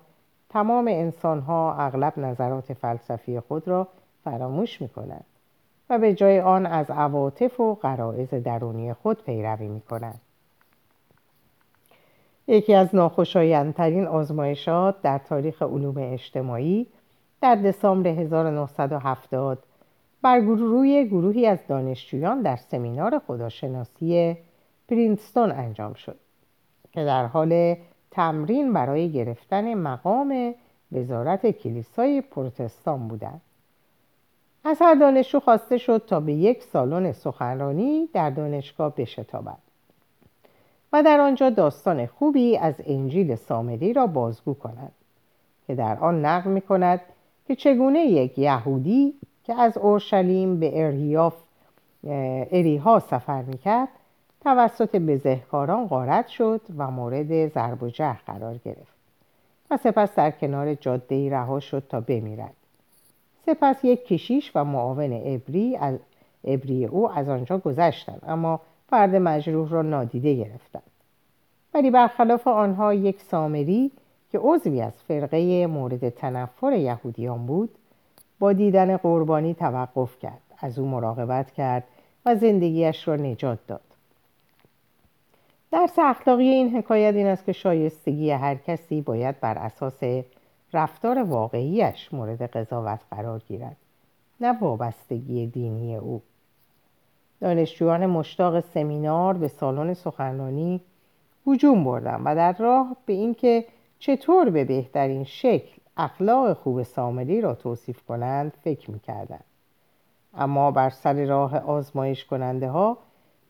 تمام 0.50 0.88
انسان 0.88 1.40
ها 1.40 1.76
اغلب 1.76 2.20
نظرات 2.20 2.74
فلسفی 2.74 3.40
خود 3.40 3.68
را 3.68 3.88
فراموش 4.24 4.82
می 4.82 4.90
کنند 4.90 5.26
و 5.90 6.00
به 6.00 6.14
جای 6.14 6.40
آن 6.40 6.66
از 6.66 6.92
عواطف 6.92 7.60
و 7.60 7.76
قرائز 7.76 8.30
درونی 8.30 8.94
خود 8.94 9.24
پیروی 9.24 9.68
می 9.68 9.82
کنند. 9.82 10.22
یکی 12.48 12.74
از 12.74 12.96
ناخوشایندترین 12.96 14.08
آزمایشات 14.08 15.02
در 15.02 15.18
تاریخ 15.18 15.62
علوم 15.62 15.96
اجتماعی 15.98 16.88
در 17.42 17.56
دسامبر 17.56 18.10
1970 18.10 19.64
بر 20.22 20.40
روی 20.40 21.08
گروهی 21.08 21.48
از 21.48 21.60
دانشجویان 21.68 22.42
در 22.42 22.56
سمینار 22.56 23.20
خداشناسی 23.28 24.38
پرینستون 24.90 25.52
انجام 25.52 25.94
شد 25.94 26.20
که 26.92 27.06
در 27.06 27.26
حال 27.26 27.76
تمرین 28.12 28.74
برای 28.74 29.12
گرفتن 29.12 29.74
مقام 29.74 30.54
وزارت 30.92 31.52
کلیسای 31.52 32.22
پروتستان 32.22 33.08
بودند 33.08 33.42
از 34.64 34.78
هر 34.82 34.96
دانشجو 34.96 35.40
خواسته 35.40 35.78
شد 35.78 36.04
تا 36.08 36.20
به 36.20 36.34
یک 36.34 36.64
سالن 36.64 37.12
سخنرانی 37.12 38.10
در 38.14 38.30
دانشگاه 38.30 38.96
بشتابد 38.96 39.58
و 40.94 41.04
در 41.04 41.20
آنجا 41.20 41.50
داستان 41.50 42.06
خوبی 42.06 42.58
از 42.58 42.76
انجیل 42.86 43.36
سامری 43.36 43.94
را 43.94 44.08
بازگو 44.08 44.54
کند 44.54 44.92
که 45.68 45.76
در 45.76 45.98
آن 46.00 46.26
نقل 46.26 46.50
می 46.50 46.62
کند 46.62 47.02
که 47.48 47.56
چگونه 47.56 48.00
یک 48.00 48.38
یهودی 48.38 49.14
که 49.44 49.54
از 49.54 49.78
اورشلیم 49.78 50.60
به 50.60 50.86
اریاف 50.86 51.36
اریها 52.52 53.00
سفر 53.00 53.42
می‌کرد 53.42 53.88
توسط 54.44 54.96
بزهکاران 54.96 55.88
غارت 55.88 56.28
شد 56.28 56.62
و 56.78 56.92
مورد 56.92 57.48
ضرب 57.48 57.84
و 57.84 57.90
جرح 57.90 58.22
قرار 58.28 58.58
گرفت 58.66 59.00
و 59.72 59.78
سپس 59.78 60.16
در 60.16 60.32
کنار 60.32 60.74
جاده 60.74 61.30
رها 61.30 61.60
شد 61.60 61.84
تا 61.90 62.02
بمیرد. 62.02 62.59
سپس 63.50 63.84
یک 63.84 64.06
کشیش 64.06 64.52
و 64.56 64.64
معاون 64.64 65.22
ابری 65.26 65.76
از 65.76 66.00
ابری 66.44 66.86
او 66.86 67.12
از 67.12 67.30
آنجا 67.30 67.58
گذشتند 67.58 68.22
اما 68.28 68.60
فرد 68.90 69.16
مجروح 69.16 69.70
را 69.70 69.82
نادیده 69.82 70.34
گرفتند. 70.34 70.84
ولی 71.74 71.92
برخلاف 71.92 72.48
آنها 72.48 72.94
یک 72.94 73.22
سامری 73.22 73.92
که 74.32 74.40
عضوی 74.40 74.82
از 74.82 74.94
فرقه 75.08 75.68
مورد 75.68 76.10
تنفر 76.10 76.74
یهودیان 76.74 77.46
بود 77.46 77.70
با 78.40 78.54
دیدن 78.54 78.98
قربانی 78.98 79.54
توقف 79.54 80.20
کرد 80.20 80.42
از 80.60 80.80
او 80.80 80.88
مراقبت 80.88 81.52
کرد 81.52 81.84
و 82.26 82.36
زندگیش 82.36 83.08
را 83.08 83.16
نجات 83.16 83.60
داد. 83.68 83.82
درس 85.72 86.00
اخلاقی 86.00 86.50
این 86.50 86.78
حکایت 86.78 87.16
این 87.16 87.28
است 87.28 87.46
که 87.46 87.52
شایستگی 87.52 88.32
هر 88.32 88.56
کسی 88.56 89.02
باید 89.02 89.40
بر 89.40 89.58
اساس 89.58 90.04
رفتار 90.74 91.24
واقعیش 91.24 92.14
مورد 92.14 92.42
قضاوت 92.42 93.00
قرار 93.12 93.42
گیرد 93.48 93.78
نه 94.42 94.60
وابستگی 94.60 95.48
دینی 95.48 95.96
او. 95.96 96.22
دانشجویان 97.42 98.06
مشتاق 98.06 98.60
سمینار 98.60 99.34
به 99.34 99.48
سالن 99.48 99.94
سخنرانی 99.94 100.82
هجوم 101.48 101.84
بردن 101.84 102.22
و 102.26 102.36
در 102.36 102.54
راه 102.54 102.96
به 103.06 103.14
اینکه 103.14 103.66
چطور 104.00 104.50
به 104.50 104.66
بهترین 104.66 105.24
شکل 105.24 105.80
اخلاق 105.98 106.54
خوب 106.54 106.84
سامری 106.84 107.42
را 107.42 107.56
توصیف 107.56 108.06
کنند 108.06 108.54
فکر 108.64 108.92
می‌کردند. 108.92 109.44
اما 110.34 110.72
بر 110.72 110.90
سر 110.90 111.26
راه 111.26 111.58
آزمایش 111.58 112.26
کننده 112.26 112.70
ها 112.70 112.98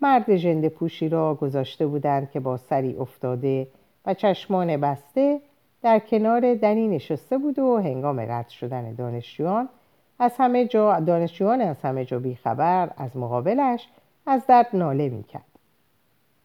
مرد 0.02 0.36
جند 0.36 0.68
پوشی 0.68 1.10
را 1.10 1.36
گذاشته 1.36 1.88
بودند 1.88 2.32
که 2.32 2.40
با 2.40 2.58
سری 2.58 2.96
افتاده 2.96 3.68
و 4.06 4.14
چشمان 4.14 4.78
بسته 4.78 5.42
در 5.82 6.00
کنار 6.00 6.56
دنی 6.56 6.88
نشسته 6.88 7.38
بود 7.38 7.60
و 7.60 7.78
هنگام 7.78 8.20
رد 8.20 8.50
شدن 8.50 8.94
دانشجویان 8.94 9.70
از 10.20 10.32
همه 10.38 10.66
جا 10.66 11.00
دانشجویان 11.00 11.62
از 11.62 11.82
همه 11.82 12.06
جا 12.06 12.20
بیخبر 12.20 12.90
از 12.98 13.18
مقابلش 13.18 13.88
از 14.26 14.48
درد 14.48 14.68
ناله 14.74 15.10
می‌کرد. 15.10 15.44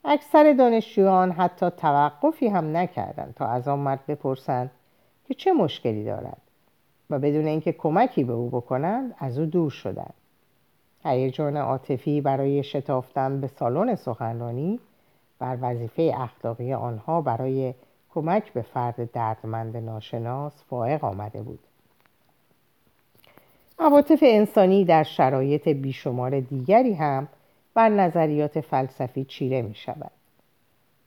اکثر 0.05 0.53
دانشجویان 0.53 1.33
حتی 1.33 1.71
توقفی 1.71 2.49
هم 2.49 2.77
نکردند 2.77 3.35
تا 3.35 3.47
از 3.47 3.69
آن 3.69 3.79
مرد 3.79 4.07
بپرسند 4.07 4.71
که 5.25 5.35
چه 5.35 5.53
مشکلی 5.53 6.05
دارد 6.05 6.41
و 7.11 7.19
بدون 7.19 7.47
اینکه 7.47 7.73
کمکی 7.73 8.25
به 8.25 8.33
او 8.33 8.51
بکنند 8.51 9.15
از 9.19 9.39
او 9.39 9.47
دور 9.47 9.71
شدند. 9.71 10.15
هیجان 11.05 11.57
عاطفی 11.57 12.21
برای 12.21 12.63
شتافتن 12.63 13.41
به 13.41 13.47
سالن 13.47 13.95
سخنرانی 13.95 14.81
بر 15.39 15.59
وظیفه 15.61 16.13
اخلاقی 16.17 16.73
آنها 16.73 17.21
برای 17.21 17.75
کمک 18.15 18.53
به 18.53 18.63
فرد 18.63 19.13
دردمند 19.13 19.77
ناشناس 19.77 20.65
فائق 20.71 21.05
آمده 21.05 21.43
بود 21.43 21.59
عواطف 23.79 24.19
انسانی 24.23 24.85
در 24.85 25.03
شرایط 25.03 25.69
بیشمار 25.69 26.41
دیگری 26.41 26.95
هم 26.95 27.29
بر 27.75 27.89
نظریات 27.89 28.61
فلسفی 28.61 29.25
چیره 29.25 29.63
می 29.63 29.75
شود. 29.75 30.11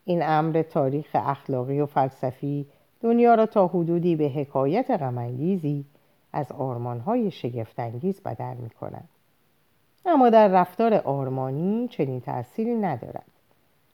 این 0.06 0.24
امر 0.24 0.62
تاریخ 0.62 1.08
اخلاقی 1.14 1.80
و 1.80 1.86
فلسفی 1.86 2.66
دنیا 3.02 3.36
را 3.36 3.46
تا 3.46 3.68
حدودی 3.68 4.16
به 4.16 4.30
حکایت 4.30 4.92
غمانگیزی 4.92 5.86
از 6.34 6.52
آرمانهای 6.52 7.32
شگفتانگیز 7.32 8.22
بدل 8.22 8.54
می 8.54 8.70
کند. 8.70 9.10
اما 10.06 10.30
در 10.30 10.48
رفتار 10.48 10.94
آرمانی 10.94 11.88
چنین 11.88 12.22
تأثیری 12.22 12.76
ندارد. 12.76 13.26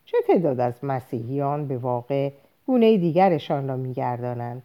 چه 0.05 0.17
تعداد 0.27 0.59
از 0.59 0.73
مسیحیان 0.83 1.67
به 1.67 1.77
واقع 1.77 2.31
گونه 2.67 2.97
دیگرشان 2.97 3.67
را 3.67 3.75
میگردانند. 3.75 4.63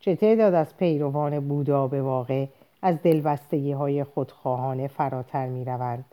چه 0.00 0.16
تعداد 0.16 0.54
از 0.54 0.76
پیروان 0.76 1.48
بودا 1.48 1.88
به 1.88 2.02
واقع 2.02 2.46
از 2.82 3.02
دلبستگی 3.02 3.72
های 3.72 4.04
خودخواهانه 4.04 4.88
فراتر 4.88 5.46
می 5.46 5.64
روند 5.64 6.04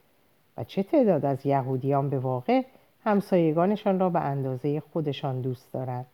و 0.57 0.63
چه 0.63 0.83
تعداد 0.83 1.25
از 1.25 1.45
یهودیان 1.45 2.09
به 2.09 2.19
واقع 2.19 2.61
همسایگانشان 3.03 3.99
را 3.99 4.09
به 4.09 4.19
اندازه 4.19 4.79
خودشان 4.79 5.41
دوست 5.41 5.73
دارند. 5.73 6.05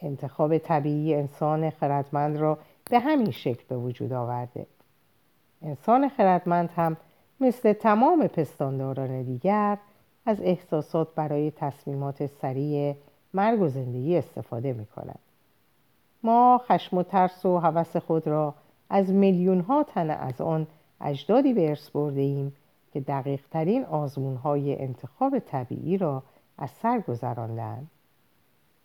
انتخاب 0.00 0.58
طبیعی 0.58 1.14
انسان 1.14 1.70
خردمند 1.70 2.36
را 2.36 2.58
به 2.90 2.98
همین 2.98 3.30
شکل 3.30 3.64
به 3.68 3.76
وجود 3.76 4.12
آورده. 4.12 4.66
انسان 5.62 6.08
خردمند 6.08 6.70
هم 6.76 6.96
مثل 7.40 7.72
تمام 7.72 8.26
پستانداران 8.26 9.22
دیگر 9.22 9.78
از 10.26 10.40
احساسات 10.40 11.14
برای 11.14 11.50
تصمیمات 11.50 12.26
سریع 12.26 12.94
مرگ 13.36 13.62
و 13.62 13.68
زندگی 13.68 14.16
استفاده 14.16 14.72
می 14.72 14.86
کند. 14.86 15.18
ما 16.22 16.60
خشم 16.68 16.98
و 16.98 17.02
ترس 17.02 17.46
و 17.46 17.58
هوس 17.58 17.96
خود 17.96 18.26
را 18.26 18.54
از 18.90 19.10
میلیون 19.10 19.60
ها 19.60 19.82
تن 19.82 20.10
از 20.10 20.40
آن 20.40 20.66
اجدادی 21.00 21.52
به 21.52 21.68
ارث 21.68 21.90
برده 21.90 22.20
ایم 22.20 22.52
که 22.92 23.00
دقیق 23.00 23.40
ترین 23.50 23.84
آزمون 23.84 24.36
های 24.36 24.82
انتخاب 24.82 25.38
طبیعی 25.38 25.98
را 25.98 26.22
از 26.58 26.70
سر 26.70 27.00
گذراندند. 27.00 27.90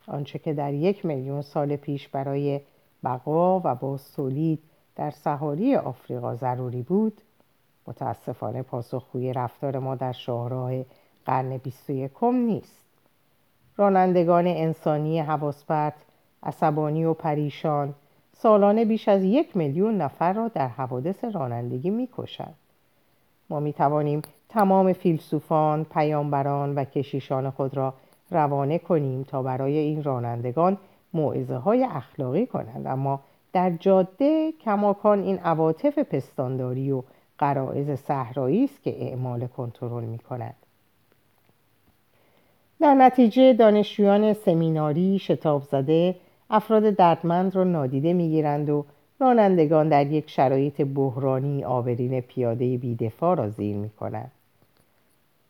آنچه 0.08 0.40
که 0.40 0.54
در 0.54 0.74
یک 0.74 1.06
میلیون 1.06 1.42
سال 1.42 1.76
پیش 1.76 2.08
برای 2.08 2.62
بقا 3.04 3.60
و 3.60 3.76
باز 3.76 4.14
تولید 4.14 4.60
در 4.96 5.12
سهاری 5.12 5.76
آفریقا 5.76 6.36
ضروری 6.36 6.82
بود 6.82 7.22
متاسفانه 7.88 8.62
پاسخگوی 8.62 9.34
رفتار 9.34 9.80
ما 9.80 9.96
در 9.96 10.12
شاهراه 10.12 10.72
قرن 11.26 11.58
بیست 11.58 11.90
و 11.90 12.32
نیست 12.32 12.91
رانندگان 13.78 14.48
انسانی 14.48 15.20
حواسپرت 15.20 15.94
عصبانی 16.44 17.06
و 17.06 17.14
پریشان 17.14 17.94
سالانه 18.34 18.86
بیش 18.86 19.08
از 19.08 19.24
یک 19.24 19.58
میلیون 19.58 19.98
نفر 19.98 20.34
را 20.34 20.48
در 20.48 20.68
حوادث 20.68 21.24
رانندگی 21.24 21.90
می‌کشند 21.90 22.56
ما 23.50 23.60
می 23.60 23.74
توانیم 23.74 24.22
تمام 24.50 24.94
فیلسوفان، 24.94 25.84
پیامبران 25.84 26.76
و 26.76 26.84
کشیشان 26.84 27.50
خود 27.50 27.78
را 27.78 27.94
روانه 28.32 28.78
کنیم 28.78 29.24
تا 29.24 29.44
برای 29.44 29.78
این 29.78 30.04
رانندگان 30.04 30.78
موعظه 31.14 31.56
های 31.56 31.84
اخلاقی 31.84 32.46
کنند 32.46 32.88
اما 32.88 33.20
در 33.54 33.70
جاده 33.70 34.52
کماکان 34.52 35.24
این 35.24 35.40
عواطف 35.40 36.00
پستانداری 36.00 36.92
و 36.92 37.04
قرائز 37.38 38.00
صحرایی 38.00 38.64
است 38.64 38.84
که 38.84 39.04
اعمال 39.04 39.48
کنترل 39.48 40.04
می 40.04 40.20
کند. 40.20 40.56
در 42.82 42.94
نتیجه 42.94 43.54
دانشجویان 43.54 44.34
سمیناری 44.34 45.20
شتاب 45.20 45.64
زده 45.64 46.16
افراد 46.50 46.84
دردمند 46.84 47.56
را 47.56 47.64
نادیده 47.64 48.14
می‌گیرند 48.14 48.70
و 48.70 48.86
رانندگان 49.20 49.90
در 49.90 50.08
یک 50.08 50.30
شرایط 50.30 50.82
بحرانی 50.82 51.64
آبرین 51.64 52.22
پیاده 52.22 52.78
بیدفاع 52.78 53.36
را 53.36 53.50
زیر 53.50 53.76
می 53.76 53.90
کنند. 53.90 54.32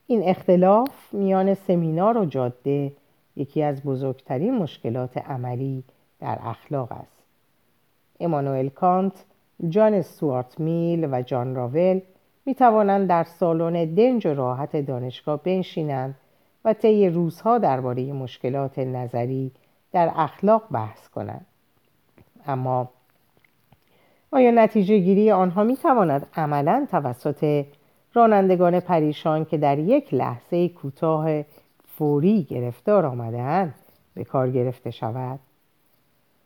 این 0.08 0.24
اختلاف 0.24 1.14
میان 1.14 1.54
سمینار 1.54 2.18
و 2.18 2.26
جاده 2.26 2.92
یکی 3.36 3.64
از 3.64 3.84
بزرگترین 3.84 4.58
مشکلات 4.58 5.18
عملی 5.18 5.84
در 6.20 6.40
اخلاق 6.44 6.92
است. 6.92 7.24
امانوئل 8.20 8.70
کانت، 8.70 9.26
جان 9.70 9.94
استوارت 9.94 10.60
میل 10.60 11.08
و 11.12 11.22
جان 11.22 11.56
راول 11.56 12.02
می 12.46 12.56
توانند 12.56 13.08
در 13.08 13.24
سالن 13.24 13.86
دنج 13.86 14.28
و 14.28 14.34
راحت 14.34 14.76
دانشگاه 14.76 15.44
بنشینند 15.44 16.16
و 16.66 16.74
طی 16.74 17.10
روزها 17.10 17.58
درباره 17.58 18.14
مشکلات 18.14 18.80
نظری 18.80 19.52
در 19.92 20.12
اخلاق 20.16 20.64
بحث 20.72 21.08
کنند. 21.08 21.46
اما 22.48 22.90
آیا 24.32 24.52
نتیجه 24.52 24.98
گیری 24.98 25.32
آنها 25.32 25.64
می 25.64 25.78
تواند 25.78 26.28
عملا 26.36 26.88
توسط 26.92 27.66
رانندگان 28.14 28.80
پریشان 28.80 29.46
که 29.46 29.58
در 29.58 29.80
یک 29.80 30.14
لحظه 30.14 30.70
کوتاه 30.70 31.44
فوری 31.88 32.44
گرفتار 32.44 33.06
آمدهاند 33.06 33.74
به 34.14 34.24
کار 34.24 34.50
گرفته 34.52 34.92
شود؟ 34.92 35.40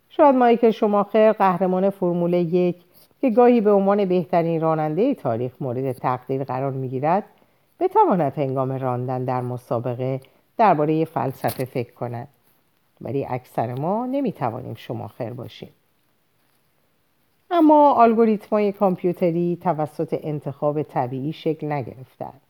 شاید 0.09 0.35
مایکل 0.35 0.71
شماخر 0.71 1.31
قهرمان 1.31 1.89
فرمول 1.89 2.33
یک 2.33 2.75
که 3.21 3.29
گاهی 3.29 3.61
به 3.61 3.71
عنوان 3.71 4.05
بهترین 4.05 4.61
راننده 4.61 5.15
تاریخ 5.15 5.51
مورد 5.59 5.91
تقدیر 5.91 6.43
قرار 6.43 6.71
می‌گیرد. 6.71 7.23
بتواند 7.79 8.33
هنگام 8.37 8.71
راندن 8.71 9.25
در 9.25 9.41
مسابقه 9.41 10.21
درباره 10.57 11.05
فلسفه 11.05 11.65
فکر 11.65 11.93
کند. 11.93 12.27
ولی 13.01 13.25
اکثر 13.25 13.73
ما 13.73 14.05
نمی‌توانیم 14.05 14.73
شماخر 14.75 15.33
باشیم. 15.33 15.71
اما 17.51 18.03
الگوریتم‌های 18.03 18.71
کامپیوتری 18.71 19.57
توسط 19.61 20.19
انتخاب 20.23 20.83
طبیعی 20.83 21.33
شکل 21.33 21.71
نگرفتند. 21.71 22.41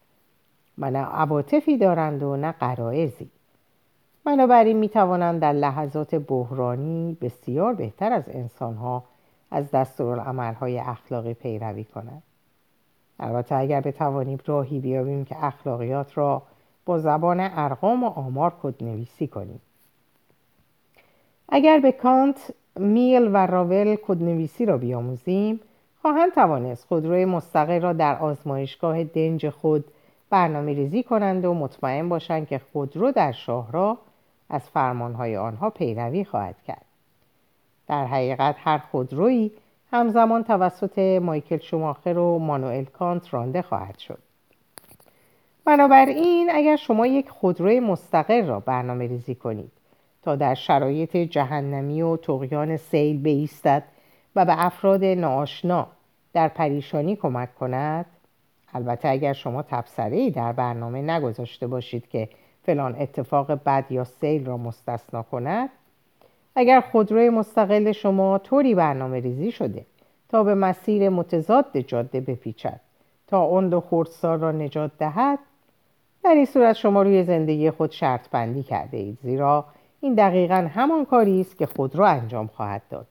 و 0.78 0.92
نه 0.92 1.00
عواطفی 1.00 1.78
دارند 1.78 2.24
و 2.24 2.36
نه 2.36 2.52
قرائزی 2.52 3.30
بنابراین 4.24 4.78
می 4.78 4.90
توانند 4.90 5.42
در 5.42 5.54
لحظات 5.54 6.16
بحرانی 6.16 7.18
بسیار 7.22 7.74
بهتر 7.74 8.14
از 8.14 8.24
انسانها 8.28 9.04
از 9.52 9.72
دستورالعملهای 9.72 10.80
اخلاقی 10.80 11.34
پیروی 11.34 11.84
کنند. 11.84 12.24
البته 13.20 13.56
اگر 13.56 13.82
بتوانیم 13.82 14.40
راهی 14.46 14.80
بیابیم 14.80 15.26
که 15.26 15.46
اخلاقیات 15.46 16.18
را 16.18 16.42
با 16.86 17.00
زبان 17.00 17.40
ارقام 17.40 18.04
و 18.04 18.08
آمار 18.08 18.54
کد 18.64 18.84
نویسی 18.84 19.28
کنیم. 19.28 19.62
اگر 21.50 21.80
به 21.80 21.92
کانت 21.92 22.54
میل 22.76 23.30
و 23.34 23.38
راول 23.38 23.96
کدنویسی 23.96 24.66
را 24.66 24.78
بیاموزیم 24.78 25.60
خواهند 26.02 26.32
توانست 26.32 26.86
خودروی 26.86 27.26
مستقل 27.26 27.82
را 27.82 27.94
در 27.94 28.18
آزمایشگاه 28.20 29.04
دنج 29.04 29.50
خود 29.50 29.86
برنامه 30.30 30.74
ریزی 30.74 31.04
کنند 31.04 31.46
و 31.46 31.54
مطمئن 31.54 32.10
باشند 32.10 32.48
که 32.48 32.62
خودرو 32.74 33.12
در 33.12 33.32
شاهراه 33.32 33.98
از 34.50 34.70
فرمانهای 34.70 35.38
آنها 35.38 35.70
پیروی 35.70 36.26
خواهد 36.26 36.56
کرد. 36.68 36.86
در 37.88 38.06
حقیقت 38.06 38.56
هر 38.60 38.78
خودرویی 38.78 39.52
همزمان 39.96 40.44
توسط 40.44 41.00
مایکل 41.00 41.58
شوماخر 41.58 42.18
و 42.18 42.40
مانوئل 42.40 42.84
کانت 42.84 43.34
رانده 43.34 43.62
خواهد 43.62 43.98
شد. 43.98 44.20
بنابراین 45.66 46.50
اگر 46.54 46.76
شما 46.76 47.08
یک 47.08 47.30
خودروی 47.30 47.80
مستقل 47.80 48.46
را 48.46 48.60
برنامه 48.60 49.08
ریزی 49.08 49.36
کنید 49.36 49.72
تا 50.22 50.36
در 50.36 50.54
شرایط 50.54 51.18
جهنمی 51.18 52.02
و 52.02 52.18
تقیان 52.18 52.78
سیل 52.78 53.18
بیستد 53.22 53.84
و 54.36 54.46
به 54.46 54.66
افراد 54.66 55.04
ناآشنا 55.04 55.88
در 56.34 56.48
پریشانی 56.48 57.16
کمک 57.16 57.56
کند 57.56 58.06
البته 58.74 59.10
اگر 59.10 59.34
شما 59.34 59.62
تبصره 59.62 60.30
در 60.30 60.52
برنامه 60.52 61.02
نگذاشته 61.02 61.68
باشید 61.68 62.08
که 62.08 62.30
فلان 62.64 62.96
اتفاق 63.00 63.52
بد 63.52 63.86
یا 63.90 64.04
سیل 64.04 64.46
را 64.46 64.58
مستثنا 64.58 65.24
کند 65.24 65.70
اگر 66.56 66.82
خودروی 66.82 67.30
مستقل 67.30 67.92
شما 67.92 68.38
طوری 68.38 68.76
برنامه 68.76 69.20
ریزی 69.20 69.52
شده 69.52 69.86
تا 70.30 70.44
به 70.44 70.56
مسیر 70.56 71.10
متضاد 71.10 71.78
جاده 71.78 72.22
بپیچد 72.22 72.80
تا 73.28 73.42
اون 73.42 73.70
دو 73.70 73.82
خردسال 73.82 74.40
را 74.40 74.52
نجات 74.52 74.92
دهد 75.00 75.40
در 76.24 76.34
این 76.34 76.46
صورت 76.46 76.76
شما 76.76 77.02
روی 77.02 77.24
زندگی 77.24 77.72
خود 77.72 77.92
شرط 77.92 78.30
بندی 78.30 78.64
کرده 78.64 78.98
اید. 78.98 79.18
زیرا 79.24 79.66
این 80.02 80.14
دقیقا 80.14 80.70
همان 80.74 81.06
کاری 81.06 81.42
است 81.42 81.58
که 81.58 81.66
خودرو 81.66 82.04
انجام 82.04 82.48
خواهد 82.48 82.82
داد. 82.90 83.08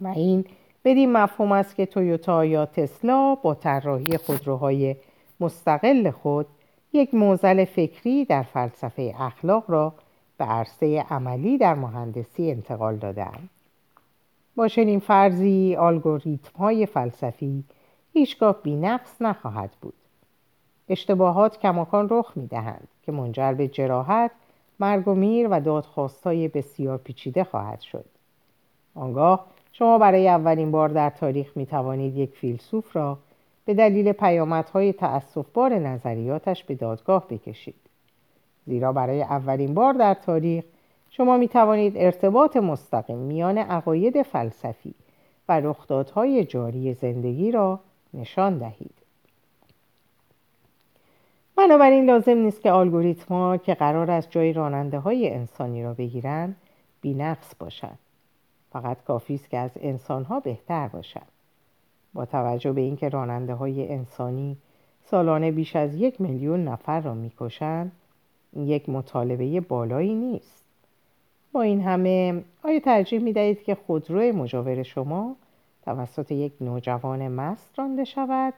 و 0.00 0.08
این 0.08 0.44
بدین 0.84 1.12
مفهوم 1.12 1.52
است 1.52 1.76
که 1.76 1.86
تویوتا 1.86 2.44
یا 2.44 2.66
تسلا 2.66 3.34
با 3.34 3.54
طراحی 3.54 4.16
خودروهای 4.16 4.96
مستقل 5.40 6.10
خود 6.10 6.46
یک 6.92 7.14
موزل 7.14 7.64
فکری 7.64 8.24
در 8.24 8.42
فلسفه 8.42 9.14
اخلاق 9.18 9.64
را 9.68 9.92
به 10.38 10.44
عرصه 10.44 11.06
عملی 11.10 11.58
در 11.58 11.74
مهندسی 11.74 12.50
انتقال 12.50 12.96
دادند. 12.96 13.48
با 14.56 14.68
چنین 14.68 14.98
فرضی 14.98 15.76
الگوریتم 15.78 16.58
های 16.58 16.86
فلسفی 16.86 17.64
هیچگاه 18.12 18.62
بینقص 18.62 19.22
نخواهد 19.22 19.70
بود. 19.80 19.94
اشتباهات 20.88 21.58
کماکان 21.58 22.08
رخ 22.10 22.32
می 22.36 22.46
دهند 22.46 22.88
که 23.02 23.12
منجر 23.12 23.52
به 23.52 23.68
جراحت 23.68 24.30
مرگ 24.80 25.08
و 25.08 25.14
میر 25.14 25.48
و 25.50 25.60
دادخواستهای 25.60 26.48
بسیار 26.48 26.98
پیچیده 26.98 27.44
خواهد 27.44 27.80
شد. 27.80 28.04
آنگاه 28.94 29.46
شما 29.72 29.98
برای 29.98 30.28
اولین 30.28 30.70
بار 30.70 30.88
در 30.88 31.10
تاریخ 31.10 31.56
می 31.56 31.66
توانید 31.66 32.16
یک 32.16 32.30
فیلسوف 32.30 32.96
را 32.96 33.18
به 33.64 33.74
دلیل 33.74 34.12
پیامدهای 34.12 34.92
تأصفبار 34.92 35.74
نظریاتش 35.74 36.64
به 36.64 36.74
دادگاه 36.74 37.28
بکشید. 37.28 37.87
زیرا 38.68 38.92
برای 38.92 39.22
اولین 39.22 39.74
بار 39.74 39.92
در 39.92 40.14
تاریخ 40.14 40.64
شما 41.10 41.36
می 41.36 41.48
توانید 41.48 41.92
ارتباط 41.96 42.56
مستقیم 42.56 43.18
میان 43.18 43.58
عقاید 43.58 44.22
فلسفی 44.22 44.94
و 45.48 45.60
رخدادهای 45.60 46.44
جاری 46.44 46.94
زندگی 46.94 47.52
را 47.52 47.80
نشان 48.14 48.58
دهید. 48.58 48.94
بنابراین 51.56 52.04
لازم 52.04 52.38
نیست 52.38 52.60
که 52.60 52.72
الگوریتما 52.72 53.56
که 53.56 53.74
قرار 53.74 54.10
است 54.10 54.30
جای 54.30 54.52
راننده 54.52 54.98
های 54.98 55.30
انسانی 55.30 55.82
را 55.82 55.94
بگیرند 55.94 56.56
بینقص 57.00 57.54
باشند. 57.58 57.98
فقط 58.72 59.04
کافی 59.04 59.34
است 59.34 59.50
که 59.50 59.58
از 59.58 59.70
انسان 59.80 60.24
ها 60.24 60.40
بهتر 60.40 60.88
باشند. 60.88 61.28
با 62.14 62.24
توجه 62.24 62.72
به 62.72 62.80
اینکه 62.80 63.08
راننده 63.08 63.54
های 63.54 63.92
انسانی 63.92 64.56
سالانه 65.04 65.50
بیش 65.50 65.76
از 65.76 65.94
یک 65.94 66.20
میلیون 66.20 66.64
نفر 66.64 67.00
را 67.00 67.14
می‌کشند 67.14 67.92
یک 68.66 68.88
مطالبه 68.88 69.60
بالایی 69.60 70.14
نیست. 70.14 70.64
با 71.52 71.62
این 71.62 71.80
همه 71.80 72.44
آیا 72.62 72.80
ترجیح 72.80 73.20
می 73.20 73.32
دهید 73.32 73.62
که 73.62 73.74
خودرو 73.74 74.36
مجاور 74.36 74.82
شما 74.82 75.36
توسط 75.84 76.32
یک 76.32 76.52
نوجوان 76.60 77.28
مست 77.28 77.78
رانده 77.78 78.04
شود 78.04 78.54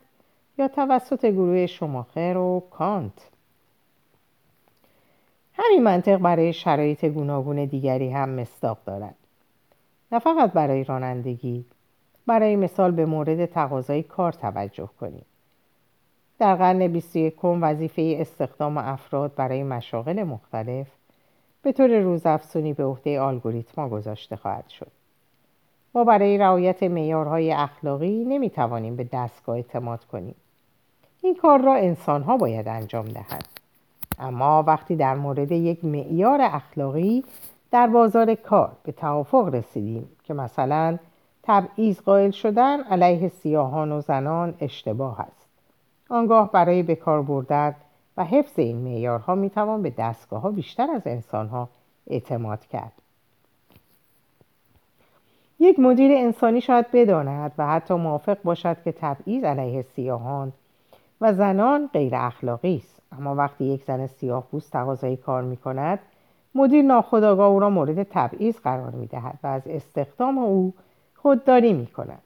یا 0.59 0.69
توسط 0.69 1.27
گروه 1.27 1.67
شماخر 1.67 2.37
و 2.37 2.63
کانت؟ 2.71 3.31
همین 5.53 5.83
منطق 5.83 6.17
برای 6.17 6.53
شرایط 6.53 7.05
گوناگون 7.05 7.65
دیگری 7.65 8.11
هم 8.11 8.29
مصداق 8.29 8.79
دارد. 8.87 9.15
نه 10.13 10.19
فقط 10.19 10.53
برای 10.53 10.85
رانندگی 10.85 11.65
برای 12.27 12.57
مثال 12.57 12.91
به 12.91 13.07
مورد 13.07 13.47
تقاضای 13.47 14.03
کار 14.03 14.33
توجه 14.33 14.89
کنید. 15.01 15.30
در 16.41 16.57
قرن 16.57 16.89
21 16.89 17.45
وظیفه 17.45 18.17
استخدام 18.21 18.79
افراد 18.79 19.35
برای 19.35 19.63
مشاغل 19.63 20.23
مختلف 20.23 20.87
به 21.63 21.73
طور 21.73 21.99
روزافزونی 21.99 22.73
به 22.73 22.85
عهده 22.85 23.23
الگوریتما 23.23 23.89
گذاشته 23.89 24.37
خواهد 24.37 24.69
شد. 24.69 24.91
ما 25.95 26.05
برای 26.05 26.39
رعایت 26.39 26.83
معیارهای 26.83 27.53
اخلاقی 27.53 28.25
نمی‌توانیم 28.25 28.97
به 28.97 29.09
دستگاه 29.13 29.57
اعتماد 29.57 30.05
کنیم. 30.05 30.35
این 31.23 31.35
کار 31.35 31.61
را 31.61 31.75
انسانها 31.75 32.37
باید 32.37 32.69
انجام 32.69 33.09
دهند. 33.09 33.49
اما 34.19 34.63
وقتی 34.67 34.97
در 34.97 35.15
مورد 35.15 35.53
یک 35.53 35.85
معیار 35.85 36.39
اخلاقی 36.43 37.25
در 37.71 37.87
بازار 37.87 38.35
کار 38.35 38.73
به 38.83 38.93
توافق 38.93 39.55
رسیدیم 39.55 40.09
که 40.25 40.35
مثلا 40.35 40.99
تبعیض 41.43 42.01
قائل 42.01 42.31
شدن 42.31 42.83
علیه 42.83 43.29
سیاهان 43.29 43.93
و 43.93 44.01
زنان 44.01 44.55
اشتباه 44.61 45.21
است. 45.21 45.40
آنگاه 46.11 46.53
برای 46.53 46.83
بکار 46.83 47.23
بردن 47.23 47.75
و 48.17 48.25
حفظ 48.25 48.59
این 48.59 48.77
معیارها 48.77 49.35
می‌توان 49.35 49.83
به 49.83 49.91
دستگاه 49.91 50.43
ها 50.43 50.51
بیشتر 50.51 50.91
از 50.91 51.03
انسان 51.07 51.49
ها 51.49 51.69
اعتماد 52.07 52.67
کرد. 52.67 52.93
یک 55.59 55.79
مدیر 55.79 56.11
انسانی 56.17 56.61
شاید 56.61 56.87
بداند 56.93 57.53
و 57.59 57.67
حتی 57.67 57.95
موافق 57.95 58.39
باشد 58.45 58.83
که 58.83 58.93
تبعیض 58.93 59.45
علیه 59.45 59.83
سیاهان 59.83 60.53
و 61.21 61.33
زنان 61.33 61.91
غیر 61.93 62.15
اخلاقی 62.17 62.77
است. 62.77 63.03
اما 63.19 63.35
وقتی 63.35 63.65
یک 63.65 63.85
زن 63.85 64.07
سیاه 64.07 64.43
پوست 64.43 64.73
تقاضای 64.73 65.17
کار 65.17 65.43
می 65.43 65.57
کند 65.57 65.99
مدیر 66.55 66.83
ناخداگاه 66.83 67.47
او 67.47 67.61
را 67.61 67.71
مورد 67.71 68.03
تبعیض 68.03 68.61
قرار 68.61 68.91
می 68.91 69.07
دهد 69.07 69.39
و 69.43 69.47
از 69.47 69.63
استخدام 69.67 70.39
او 70.39 70.75
خودداری 71.17 71.73
می 71.73 71.87
کند 71.87 72.23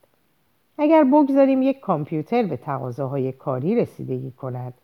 اگر 0.78 1.04
بگذاریم 1.04 1.62
یک 1.62 1.80
کامپیوتر 1.80 2.42
به 2.42 2.56
تقاضاهای 2.56 3.32
کاری 3.32 3.76
رسیدگی 3.76 4.30
کند 4.30 4.74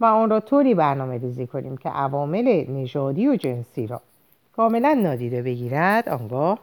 و 0.00 0.04
آن 0.04 0.30
را 0.30 0.40
طوری 0.40 0.74
برنامه 0.74 1.18
ریزی 1.18 1.46
کنیم 1.46 1.76
که 1.76 1.88
عوامل 1.88 2.70
نژادی 2.70 3.28
و 3.28 3.36
جنسی 3.36 3.86
را 3.86 4.00
کاملا 4.56 4.94
نادیده 5.02 5.42
بگیرد 5.42 6.08
آنگاه 6.08 6.58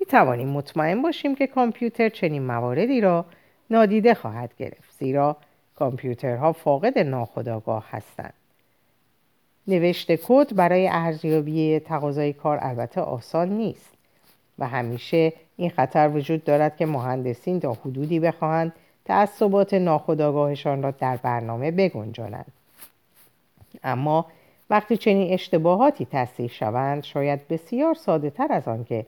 می 0.00 0.06
توانیم 0.06 0.48
مطمئن 0.48 1.02
باشیم 1.02 1.34
که 1.34 1.46
کامپیوتر 1.46 2.08
چنین 2.08 2.42
مواردی 2.42 3.00
را 3.00 3.24
نادیده 3.70 4.14
خواهد 4.14 4.54
گرفت 4.58 4.92
زیرا 4.98 5.36
کامپیوترها 5.78 6.52
فاقد 6.52 6.98
ناخودآگاه 6.98 7.86
هستند. 7.90 8.34
نوشت 9.68 10.14
کد 10.16 10.56
برای 10.56 10.88
ارزیابی 10.88 11.78
تقاضای 11.78 12.32
کار 12.32 12.58
البته 12.62 13.00
آسان 13.00 13.48
نیست 13.48 13.92
و 14.58 14.68
همیشه 14.68 15.32
این 15.62 15.70
خطر 15.70 16.08
وجود 16.08 16.44
دارد 16.44 16.76
که 16.76 16.86
مهندسین 16.86 17.60
تا 17.60 17.72
حدودی 17.72 18.20
بخواهند 18.20 18.72
تعصبات 19.04 19.74
ناخودآگاهشان 19.74 20.82
را 20.82 20.90
در 20.90 21.16
برنامه 21.16 21.70
بگنجانند. 21.70 22.52
اما 23.84 24.26
وقتی 24.70 24.96
چنین 24.96 25.32
اشتباهاتی 25.32 26.06
تصحیح 26.10 26.48
شوند 26.48 27.04
شاید 27.04 27.48
بسیار 27.48 27.94
ساده 27.94 28.30
تر 28.30 28.46
از 28.50 28.68
آنکه 28.68 29.06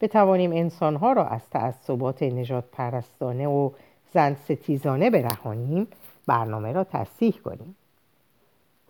بتوانیم 0.00 0.52
انسانها 0.52 1.12
را 1.12 1.26
از 1.26 1.40
تعصبات 1.50 2.22
نجات 2.22 2.64
پرستانه 2.72 3.46
و 3.46 3.70
زن 4.14 4.34
ستیزانه 4.34 5.10
برهانیم 5.10 5.86
برنامه 6.26 6.72
را 6.72 6.84
تصحیح 6.84 7.34
کنیم. 7.44 7.76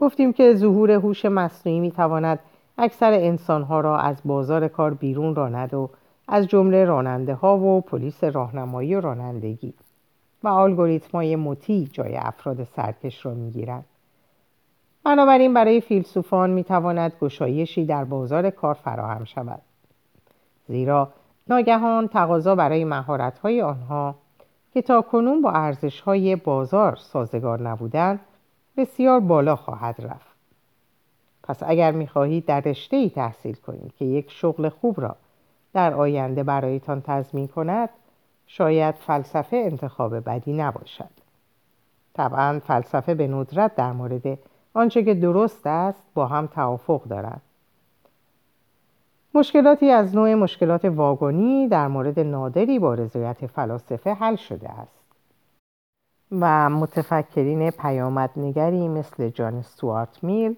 گفتیم 0.00 0.32
که 0.32 0.54
ظهور 0.54 0.90
هوش 0.90 1.24
مصنوعی 1.24 1.80
می‌تواند 1.80 2.38
اکثر 2.78 3.12
انسانها 3.12 3.80
را 3.80 3.98
از 3.98 4.16
بازار 4.24 4.68
کار 4.68 4.94
بیرون 4.94 5.34
راند 5.34 5.74
و 5.74 5.90
از 6.28 6.46
جمله 6.46 6.84
راننده 6.84 7.34
ها 7.34 7.58
و 7.58 7.80
پلیس 7.80 8.24
راهنمایی 8.24 8.94
و 8.94 9.00
رانندگی. 9.00 9.74
و 10.42 10.48
الگوریتم 10.48 11.10
های 11.12 11.36
مطیع 11.36 11.88
جای 11.92 12.16
افراد 12.16 12.64
سرکش 12.64 13.26
را 13.26 13.34
می‌گیرند. 13.34 13.84
بنابراین 15.04 15.54
برای 15.54 15.80
فیلسوفان 15.80 16.50
می‌تواند 16.50 17.12
گشایشی 17.20 17.86
در 17.86 18.04
بازار 18.04 18.50
کار 18.50 18.74
فراهم 18.74 19.24
شود. 19.24 19.62
زیرا 20.68 21.08
ناگهان 21.48 22.08
تقاضا 22.08 22.54
برای 22.54 22.84
مهارت 22.84 23.38
های 23.38 23.62
آنها 23.62 24.14
که 24.72 24.82
تا 24.82 25.02
کنون 25.02 25.42
با 25.42 25.50
ارزش 25.50 26.00
های 26.00 26.36
بازار 26.36 26.96
سازگار 26.96 27.62
نبودند 27.62 28.20
بسیار 28.76 29.20
بالا 29.20 29.56
خواهد 29.56 29.96
رفت. 29.98 30.36
پس 31.42 31.62
اگر 31.66 31.92
می‌خواهید 31.92 32.46
در 32.46 32.60
رشته 32.60 32.96
ای 32.96 33.10
تحصیل 33.10 33.54
کنید 33.54 33.94
که 33.96 34.04
یک 34.04 34.30
شغل 34.30 34.68
خوب 34.68 35.00
را 35.00 35.16
در 35.74 35.94
آینده 35.94 36.42
برایتان 36.42 37.00
تضمین 37.00 37.46
کند 37.46 37.88
شاید 38.46 38.94
فلسفه 38.94 39.56
انتخاب 39.56 40.16
بدی 40.16 40.52
نباشد. 40.52 41.10
طبعا 42.14 42.60
فلسفه 42.66 43.14
به 43.14 43.28
ندرت 43.28 43.74
در 43.74 43.92
مورد 43.92 44.38
آنچه 44.74 45.04
که 45.04 45.14
درست 45.14 45.66
است 45.66 46.02
با 46.14 46.26
هم 46.26 46.46
توافق 46.46 47.04
دارد. 47.04 47.42
مشکلاتی 49.34 49.90
از 49.90 50.14
نوع 50.14 50.34
مشکلات 50.34 50.84
واگونی 50.84 51.68
در 51.68 51.88
مورد 51.88 52.20
نادری 52.20 52.78
با 52.78 52.94
رضایت 52.94 53.46
فلاسفه 53.46 54.14
حل 54.14 54.36
شده 54.36 54.68
است. 54.68 55.04
و 56.32 56.70
متفکرین 56.70 57.70
پیامدنگری 57.70 58.88
مثل 58.88 59.28
جان 59.28 59.54
استوارت 59.54 60.24
میل 60.24 60.56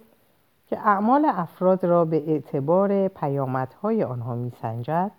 که 0.66 0.78
اعمال 0.78 1.24
افراد 1.24 1.86
را 1.86 2.04
به 2.04 2.30
اعتبار 2.30 3.08
پیامدهای 3.08 4.04
آنها 4.04 4.34
میسنجد 4.34 5.10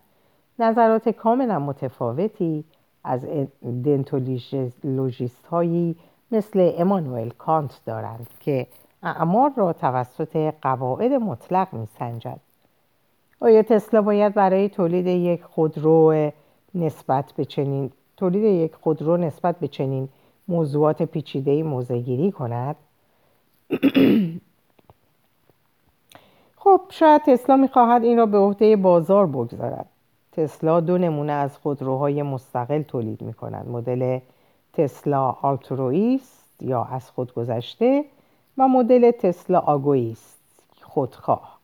نظرات 0.60 1.10
کاملا 1.10 1.60
متفاوتی 1.60 2.64
از 3.04 3.26
دنتولوژیست 3.84 5.48
هایی 5.48 5.96
مثل 6.32 6.72
امانوئل 6.78 7.30
کانت 7.30 7.82
دارند 7.86 8.28
که 8.40 8.68
اعمال 9.04 9.52
را 9.56 9.74
توسط 9.74 10.54
قواعد 10.62 11.12
مطلق 11.12 11.74
میسنجد. 11.74 12.40
آیا 13.40 13.64
تسلا 13.64 14.02
باید 14.02 14.34
برای 14.34 14.70
تولید 14.70 15.08
یک 15.08 15.44
خودرو 15.44 16.32
نسبت 16.76 17.34
به 17.38 17.46
چنین 17.46 17.92
تولید 18.18 18.44
یک 18.44 18.76
خودرو 18.76 19.18
نسبت 19.18 19.60
به 19.60 19.68
چنین 19.68 20.10
موضوعات 20.48 21.04
پیچیده 21.04 21.64
موزگیری 21.64 22.32
کند؟ 22.32 22.76
خب 26.67 26.82
شاید 26.89 27.21
تسلا 27.21 27.56
می‌خواهد 27.56 28.03
این 28.03 28.17
را 28.17 28.25
به 28.25 28.38
عهده 28.38 28.75
بازار 28.75 29.27
بگذارد. 29.27 29.86
تسلا 30.32 30.80
دو 30.80 30.97
نمونه 30.97 31.32
از 31.32 31.58
خودروهای 31.58 32.23
مستقل 32.23 32.82
تولید 32.82 33.21
می 33.21 33.34
کند 33.34 33.69
مدل 33.69 34.19
تسلا 34.73 35.36
آلترویست 35.41 36.62
یا 36.62 36.84
از 36.84 37.12
خود 37.12 37.34
گذشته 37.34 38.06
و 38.58 38.67
مدل 38.67 39.12
تسلا 39.12 39.60
آگویست 39.60 40.39
خودخواه. 40.82 41.60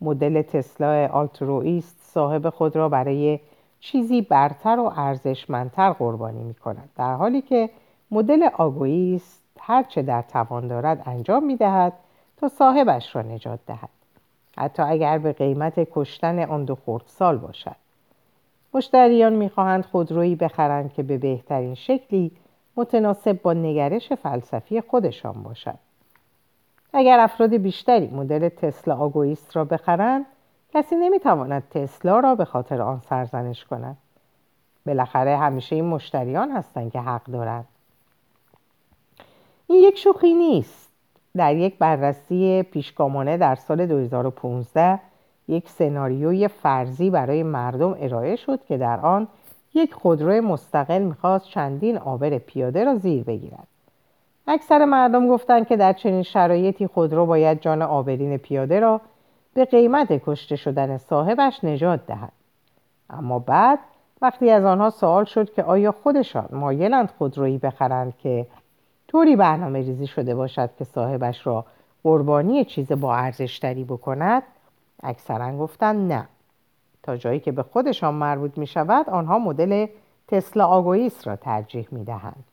مدل 0.00 0.42
تسلا 0.42 1.08
آلترویست 1.12 1.96
صاحب 2.02 2.50
خود 2.50 2.76
را 2.76 2.88
برای 2.88 3.40
چیزی 3.80 4.22
برتر 4.22 4.78
و 4.78 4.92
ارزشمندتر 4.96 5.92
قربانی 5.92 6.42
می 6.42 6.54
کند 6.54 6.88
در 6.96 7.14
حالی 7.14 7.42
که 7.42 7.70
مدل 8.10 8.48
آگویست 8.58 9.42
هرچه 9.60 10.02
در 10.02 10.22
توان 10.22 10.68
دارد 10.68 11.02
انجام 11.06 11.44
می 11.44 11.56
دهد 11.56 11.92
تا 12.36 12.48
صاحبش 12.48 13.16
را 13.16 13.22
نجات 13.22 13.60
دهد. 13.66 13.99
حتی 14.60 14.82
اگر 14.82 15.18
به 15.18 15.32
قیمت 15.32 15.88
کشتن 15.92 16.38
آن 16.38 16.64
دو 16.64 16.74
خردسال 16.74 17.38
باشد. 17.38 17.76
مشتریان 18.74 19.32
می‌خواهند 19.32 19.84
خودرویی 19.84 20.36
بخرند 20.36 20.92
که 20.92 21.02
به 21.02 21.18
بهترین 21.18 21.74
شکلی 21.74 22.30
متناسب 22.76 23.42
با 23.42 23.52
نگرش 23.52 24.12
فلسفی 24.12 24.80
خودشان 24.80 25.42
باشد. 25.42 25.78
اگر 26.92 27.20
افراد 27.20 27.56
بیشتری 27.56 28.06
مدل 28.06 28.48
تسلا 28.48 28.96
آگویست 28.96 29.56
را 29.56 29.64
بخرند 29.64 30.26
کسی 30.74 30.96
نمی‌تواند 30.96 31.68
تسلا 31.68 32.20
را 32.20 32.34
به 32.34 32.44
خاطر 32.44 32.82
آن 32.82 33.00
سرزنش 33.00 33.64
کند. 33.64 33.96
بالاخره 34.86 35.36
همیشه 35.36 35.76
این 35.76 35.84
مشتریان 35.84 36.50
هستند 36.50 36.92
که 36.92 37.00
حق 37.00 37.24
دارند. 37.24 37.68
این 39.66 39.82
یک 39.82 39.98
شوخی 39.98 40.34
نیست. 40.34 40.89
در 41.36 41.56
یک 41.56 41.78
بررسی 41.78 42.62
پیشگامانه 42.62 43.36
در 43.36 43.54
سال 43.54 43.86
2015 43.86 44.98
یک 45.48 45.68
سناریوی 45.68 46.48
فرضی 46.48 47.10
برای 47.10 47.42
مردم 47.42 47.96
ارائه 48.00 48.36
شد 48.36 48.64
که 48.64 48.78
در 48.78 49.00
آن 49.00 49.28
یک 49.74 49.94
خودرو 49.94 50.42
مستقل 50.42 51.02
می‌خواست 51.02 51.44
چندین 51.44 51.98
آبر 51.98 52.38
پیاده 52.38 52.84
را 52.84 52.94
زیر 52.94 53.24
بگیرد. 53.24 53.66
اکثر 54.46 54.84
مردم 54.84 55.28
گفتند 55.28 55.66
که 55.66 55.76
در 55.76 55.92
چنین 55.92 56.22
شرایطی 56.22 56.86
خودرو 56.86 57.26
باید 57.26 57.60
جان 57.60 57.82
آبرین 57.82 58.36
پیاده 58.36 58.80
را 58.80 59.00
به 59.54 59.64
قیمت 59.64 60.22
کشته 60.26 60.56
شدن 60.56 60.96
صاحبش 60.96 61.64
نجات 61.64 62.06
دهد. 62.06 62.32
اما 63.10 63.38
بعد 63.38 63.78
وقتی 64.22 64.50
از 64.50 64.64
آنها 64.64 64.90
سوال 64.90 65.24
شد 65.24 65.52
که 65.52 65.62
آیا 65.62 65.92
خودشان 65.92 66.48
مایلند 66.52 67.10
خودرویی 67.18 67.58
بخرند 67.58 68.16
که 68.18 68.46
طوری 69.10 69.36
برنامه 69.36 69.78
ریزی 69.78 70.06
شده 70.06 70.34
باشد 70.34 70.70
که 70.78 70.84
صاحبش 70.84 71.46
را 71.46 71.64
قربانی 72.02 72.64
چیز 72.64 72.92
با 72.92 73.16
ارزشتری 73.16 73.84
بکند 73.84 74.42
اکثرا 75.02 75.58
گفتند 75.58 76.12
نه 76.12 76.28
تا 77.02 77.16
جایی 77.16 77.40
که 77.40 77.52
به 77.52 77.62
خودشان 77.62 78.14
مربوط 78.14 78.58
می 78.58 78.66
شود 78.66 79.10
آنها 79.10 79.38
مدل 79.38 79.86
تسلا 80.28 80.66
آگویس 80.66 81.26
را 81.26 81.36
ترجیح 81.36 81.88
می 81.90 82.04
دهند. 82.04 82.44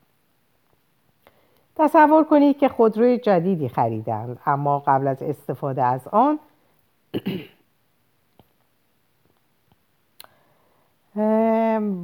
تصور 1.76 2.24
کنید 2.24 2.58
که 2.58 2.68
خودروی 2.70 3.18
جدیدی 3.18 3.70
خریدند 3.70 4.40
اما 4.46 4.80
قبل 4.80 5.08
از 5.08 5.24
استفاده 5.24 5.84
از 5.84 6.08
آن 6.08 6.40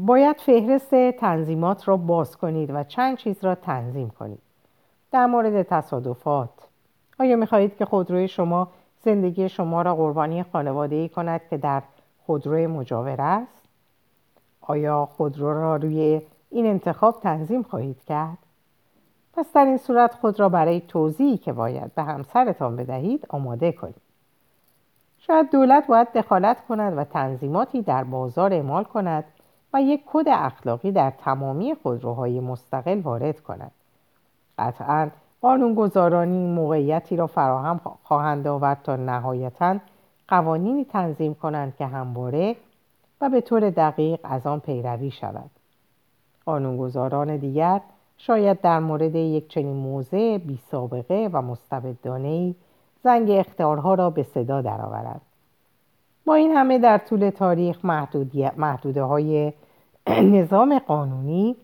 باید 0.05 0.37
فهرست 0.39 0.95
تنظیمات 1.11 1.87
را 1.87 1.97
باز 1.97 2.37
کنید 2.37 2.69
و 2.73 2.83
چند 2.83 3.17
چیز 3.17 3.43
را 3.43 3.55
تنظیم 3.55 4.09
کنید 4.09 4.41
در 5.11 5.25
مورد 5.25 5.63
تصادفات 5.63 6.49
آیا 7.19 7.35
می 7.35 7.45
خواهید 7.45 7.77
که 7.77 7.85
خودروی 7.85 8.27
شما 8.27 8.67
زندگی 9.05 9.49
شما 9.49 9.81
را 9.81 9.95
قربانی 9.95 10.43
خانواده 10.43 10.95
ای 10.95 11.09
کند 11.09 11.41
که 11.49 11.57
در 11.57 11.81
خودروی 12.25 12.67
مجاور 12.67 13.21
است؟ 13.21 13.61
آیا 14.61 15.05
خودرو 15.05 15.53
را 15.53 15.75
روی 15.75 16.21
این 16.49 16.65
انتخاب 16.65 17.19
تنظیم 17.19 17.63
خواهید 17.63 18.03
کرد؟ 18.03 18.37
پس 19.33 19.53
در 19.53 19.65
این 19.65 19.77
صورت 19.77 20.13
خود 20.13 20.39
را 20.39 20.49
برای 20.49 20.81
توضیحی 20.81 21.37
که 21.37 21.53
باید 21.53 21.95
به 21.95 22.03
همسرتان 22.03 22.75
بدهید 22.75 23.25
آماده 23.29 23.71
کنید. 23.71 24.01
شاید 25.17 25.51
دولت 25.51 25.87
باید 25.87 26.11
دخالت 26.13 26.65
کند 26.67 26.97
و 26.97 27.03
تنظیماتی 27.03 27.81
در 27.81 28.03
بازار 28.03 28.53
اعمال 28.53 28.83
کند 28.83 29.23
و 29.73 29.81
یک 29.81 30.03
کد 30.05 30.27
اخلاقی 30.27 30.91
در 30.91 31.09
تمامی 31.09 31.75
خودروهای 31.83 32.39
مستقل 32.39 32.99
وارد 32.99 33.39
کند. 33.39 33.71
قطعا 34.57 35.09
قانونگذارانی 35.41 36.47
موقعیتی 36.47 37.15
را 37.15 37.27
فراهم 37.27 37.81
خواهند 38.03 38.47
آورد 38.47 38.81
تا 38.83 38.95
نهایتا 38.95 39.77
قوانینی 40.27 40.85
تنظیم 40.85 41.33
کنند 41.33 41.75
که 41.75 41.85
همواره 41.85 42.55
و 43.21 43.29
به 43.29 43.41
طور 43.41 43.69
دقیق 43.69 44.19
از 44.23 44.47
آن 44.47 44.59
پیروی 44.59 45.11
شود 45.11 45.49
قانونگذاران 46.45 47.37
دیگر 47.37 47.81
شاید 48.17 48.61
در 48.61 48.79
مورد 48.79 49.15
یک 49.15 49.47
چنین 49.47 49.75
موضع 49.75 50.37
بی 50.37 50.59
سابقه 50.71 51.29
و 51.33 51.41
مستبدانه 51.41 52.55
زنگ 53.03 53.31
اختیارها 53.31 53.93
را 53.93 54.09
به 54.09 54.23
صدا 54.23 54.61
درآورند 54.61 55.21
با 56.25 56.35
این 56.35 56.51
همه 56.51 56.79
در 56.79 56.97
طول 56.97 57.29
تاریخ 57.29 57.85
محدوده 58.57 59.03
های 59.03 59.53
نظام 60.07 60.79
قانونی 60.79 61.55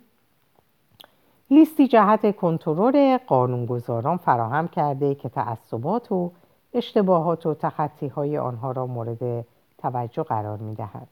لیستی 1.52 1.88
جهت 1.88 2.36
کنترل 2.36 3.18
قانونگذاران 3.18 4.18
فراهم 4.18 4.68
کرده 4.68 5.16
که 5.16 5.30
تعصبات 5.30 6.12
و 6.12 6.32
اشتباهات 6.74 7.46
و 7.46 7.54
تخطی 7.54 8.08
های 8.08 8.38
آنها 8.38 8.72
را 8.72 8.88
مورد 8.88 9.46
توجه 9.78 10.24
قرار 10.24 10.58
می 10.58 10.76
دهد. 10.76 11.08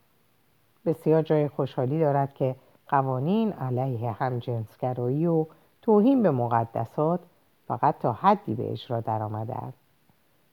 بسیار 0.86 1.22
جای 1.22 1.48
خوشحالی 1.48 2.00
دارد 2.00 2.34
که 2.34 2.56
قوانین 2.88 3.54
علیه 3.54 4.12
همجنسگرایی 4.12 5.28
و 5.28 5.46
توهین 5.82 6.24
به 6.24 6.32
مقدسات 6.32 7.20
فقط 7.68 8.00
تا 8.00 8.14
حدی 8.14 8.54
به 8.54 8.72
اجرا 8.72 9.00
درآمده 9.00 9.56
است 9.56 9.78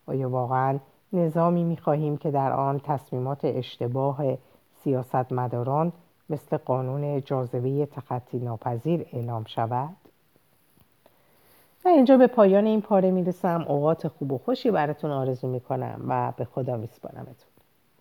آیا 0.06 0.30
واقعا 0.30 0.78
نظامی 1.12 1.64
می 1.64 1.76
خواهیم 1.76 2.16
که 2.16 2.30
در 2.30 2.52
آن 2.52 2.80
تصمیمات 2.80 3.40
اشتباه 3.44 4.18
سیاستمداران 4.84 5.92
مثل 6.30 6.56
قانون 6.56 7.20
جاذبه 7.20 7.86
تخطی 7.86 8.38
ناپذیر 8.38 9.06
اعلام 9.12 9.44
شود. 9.44 9.96
و 11.84 11.88
اینجا 11.88 12.16
به 12.16 12.26
پایان 12.26 12.66
این 12.66 12.80
پاره 12.80 13.10
می‌رسم. 13.10 13.64
اوقات 13.68 14.08
خوب 14.08 14.32
و 14.32 14.38
خوشی 14.38 14.70
براتون 14.70 15.10
آرزو 15.10 15.48
می‌کنم 15.48 16.04
و 16.08 16.32
به 16.36 16.44
خدا 16.44 16.76
میسپارمتون. 16.76 17.50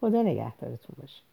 خدا 0.01 0.21
نگهدارتون 0.21 0.95
باشه. 1.01 1.23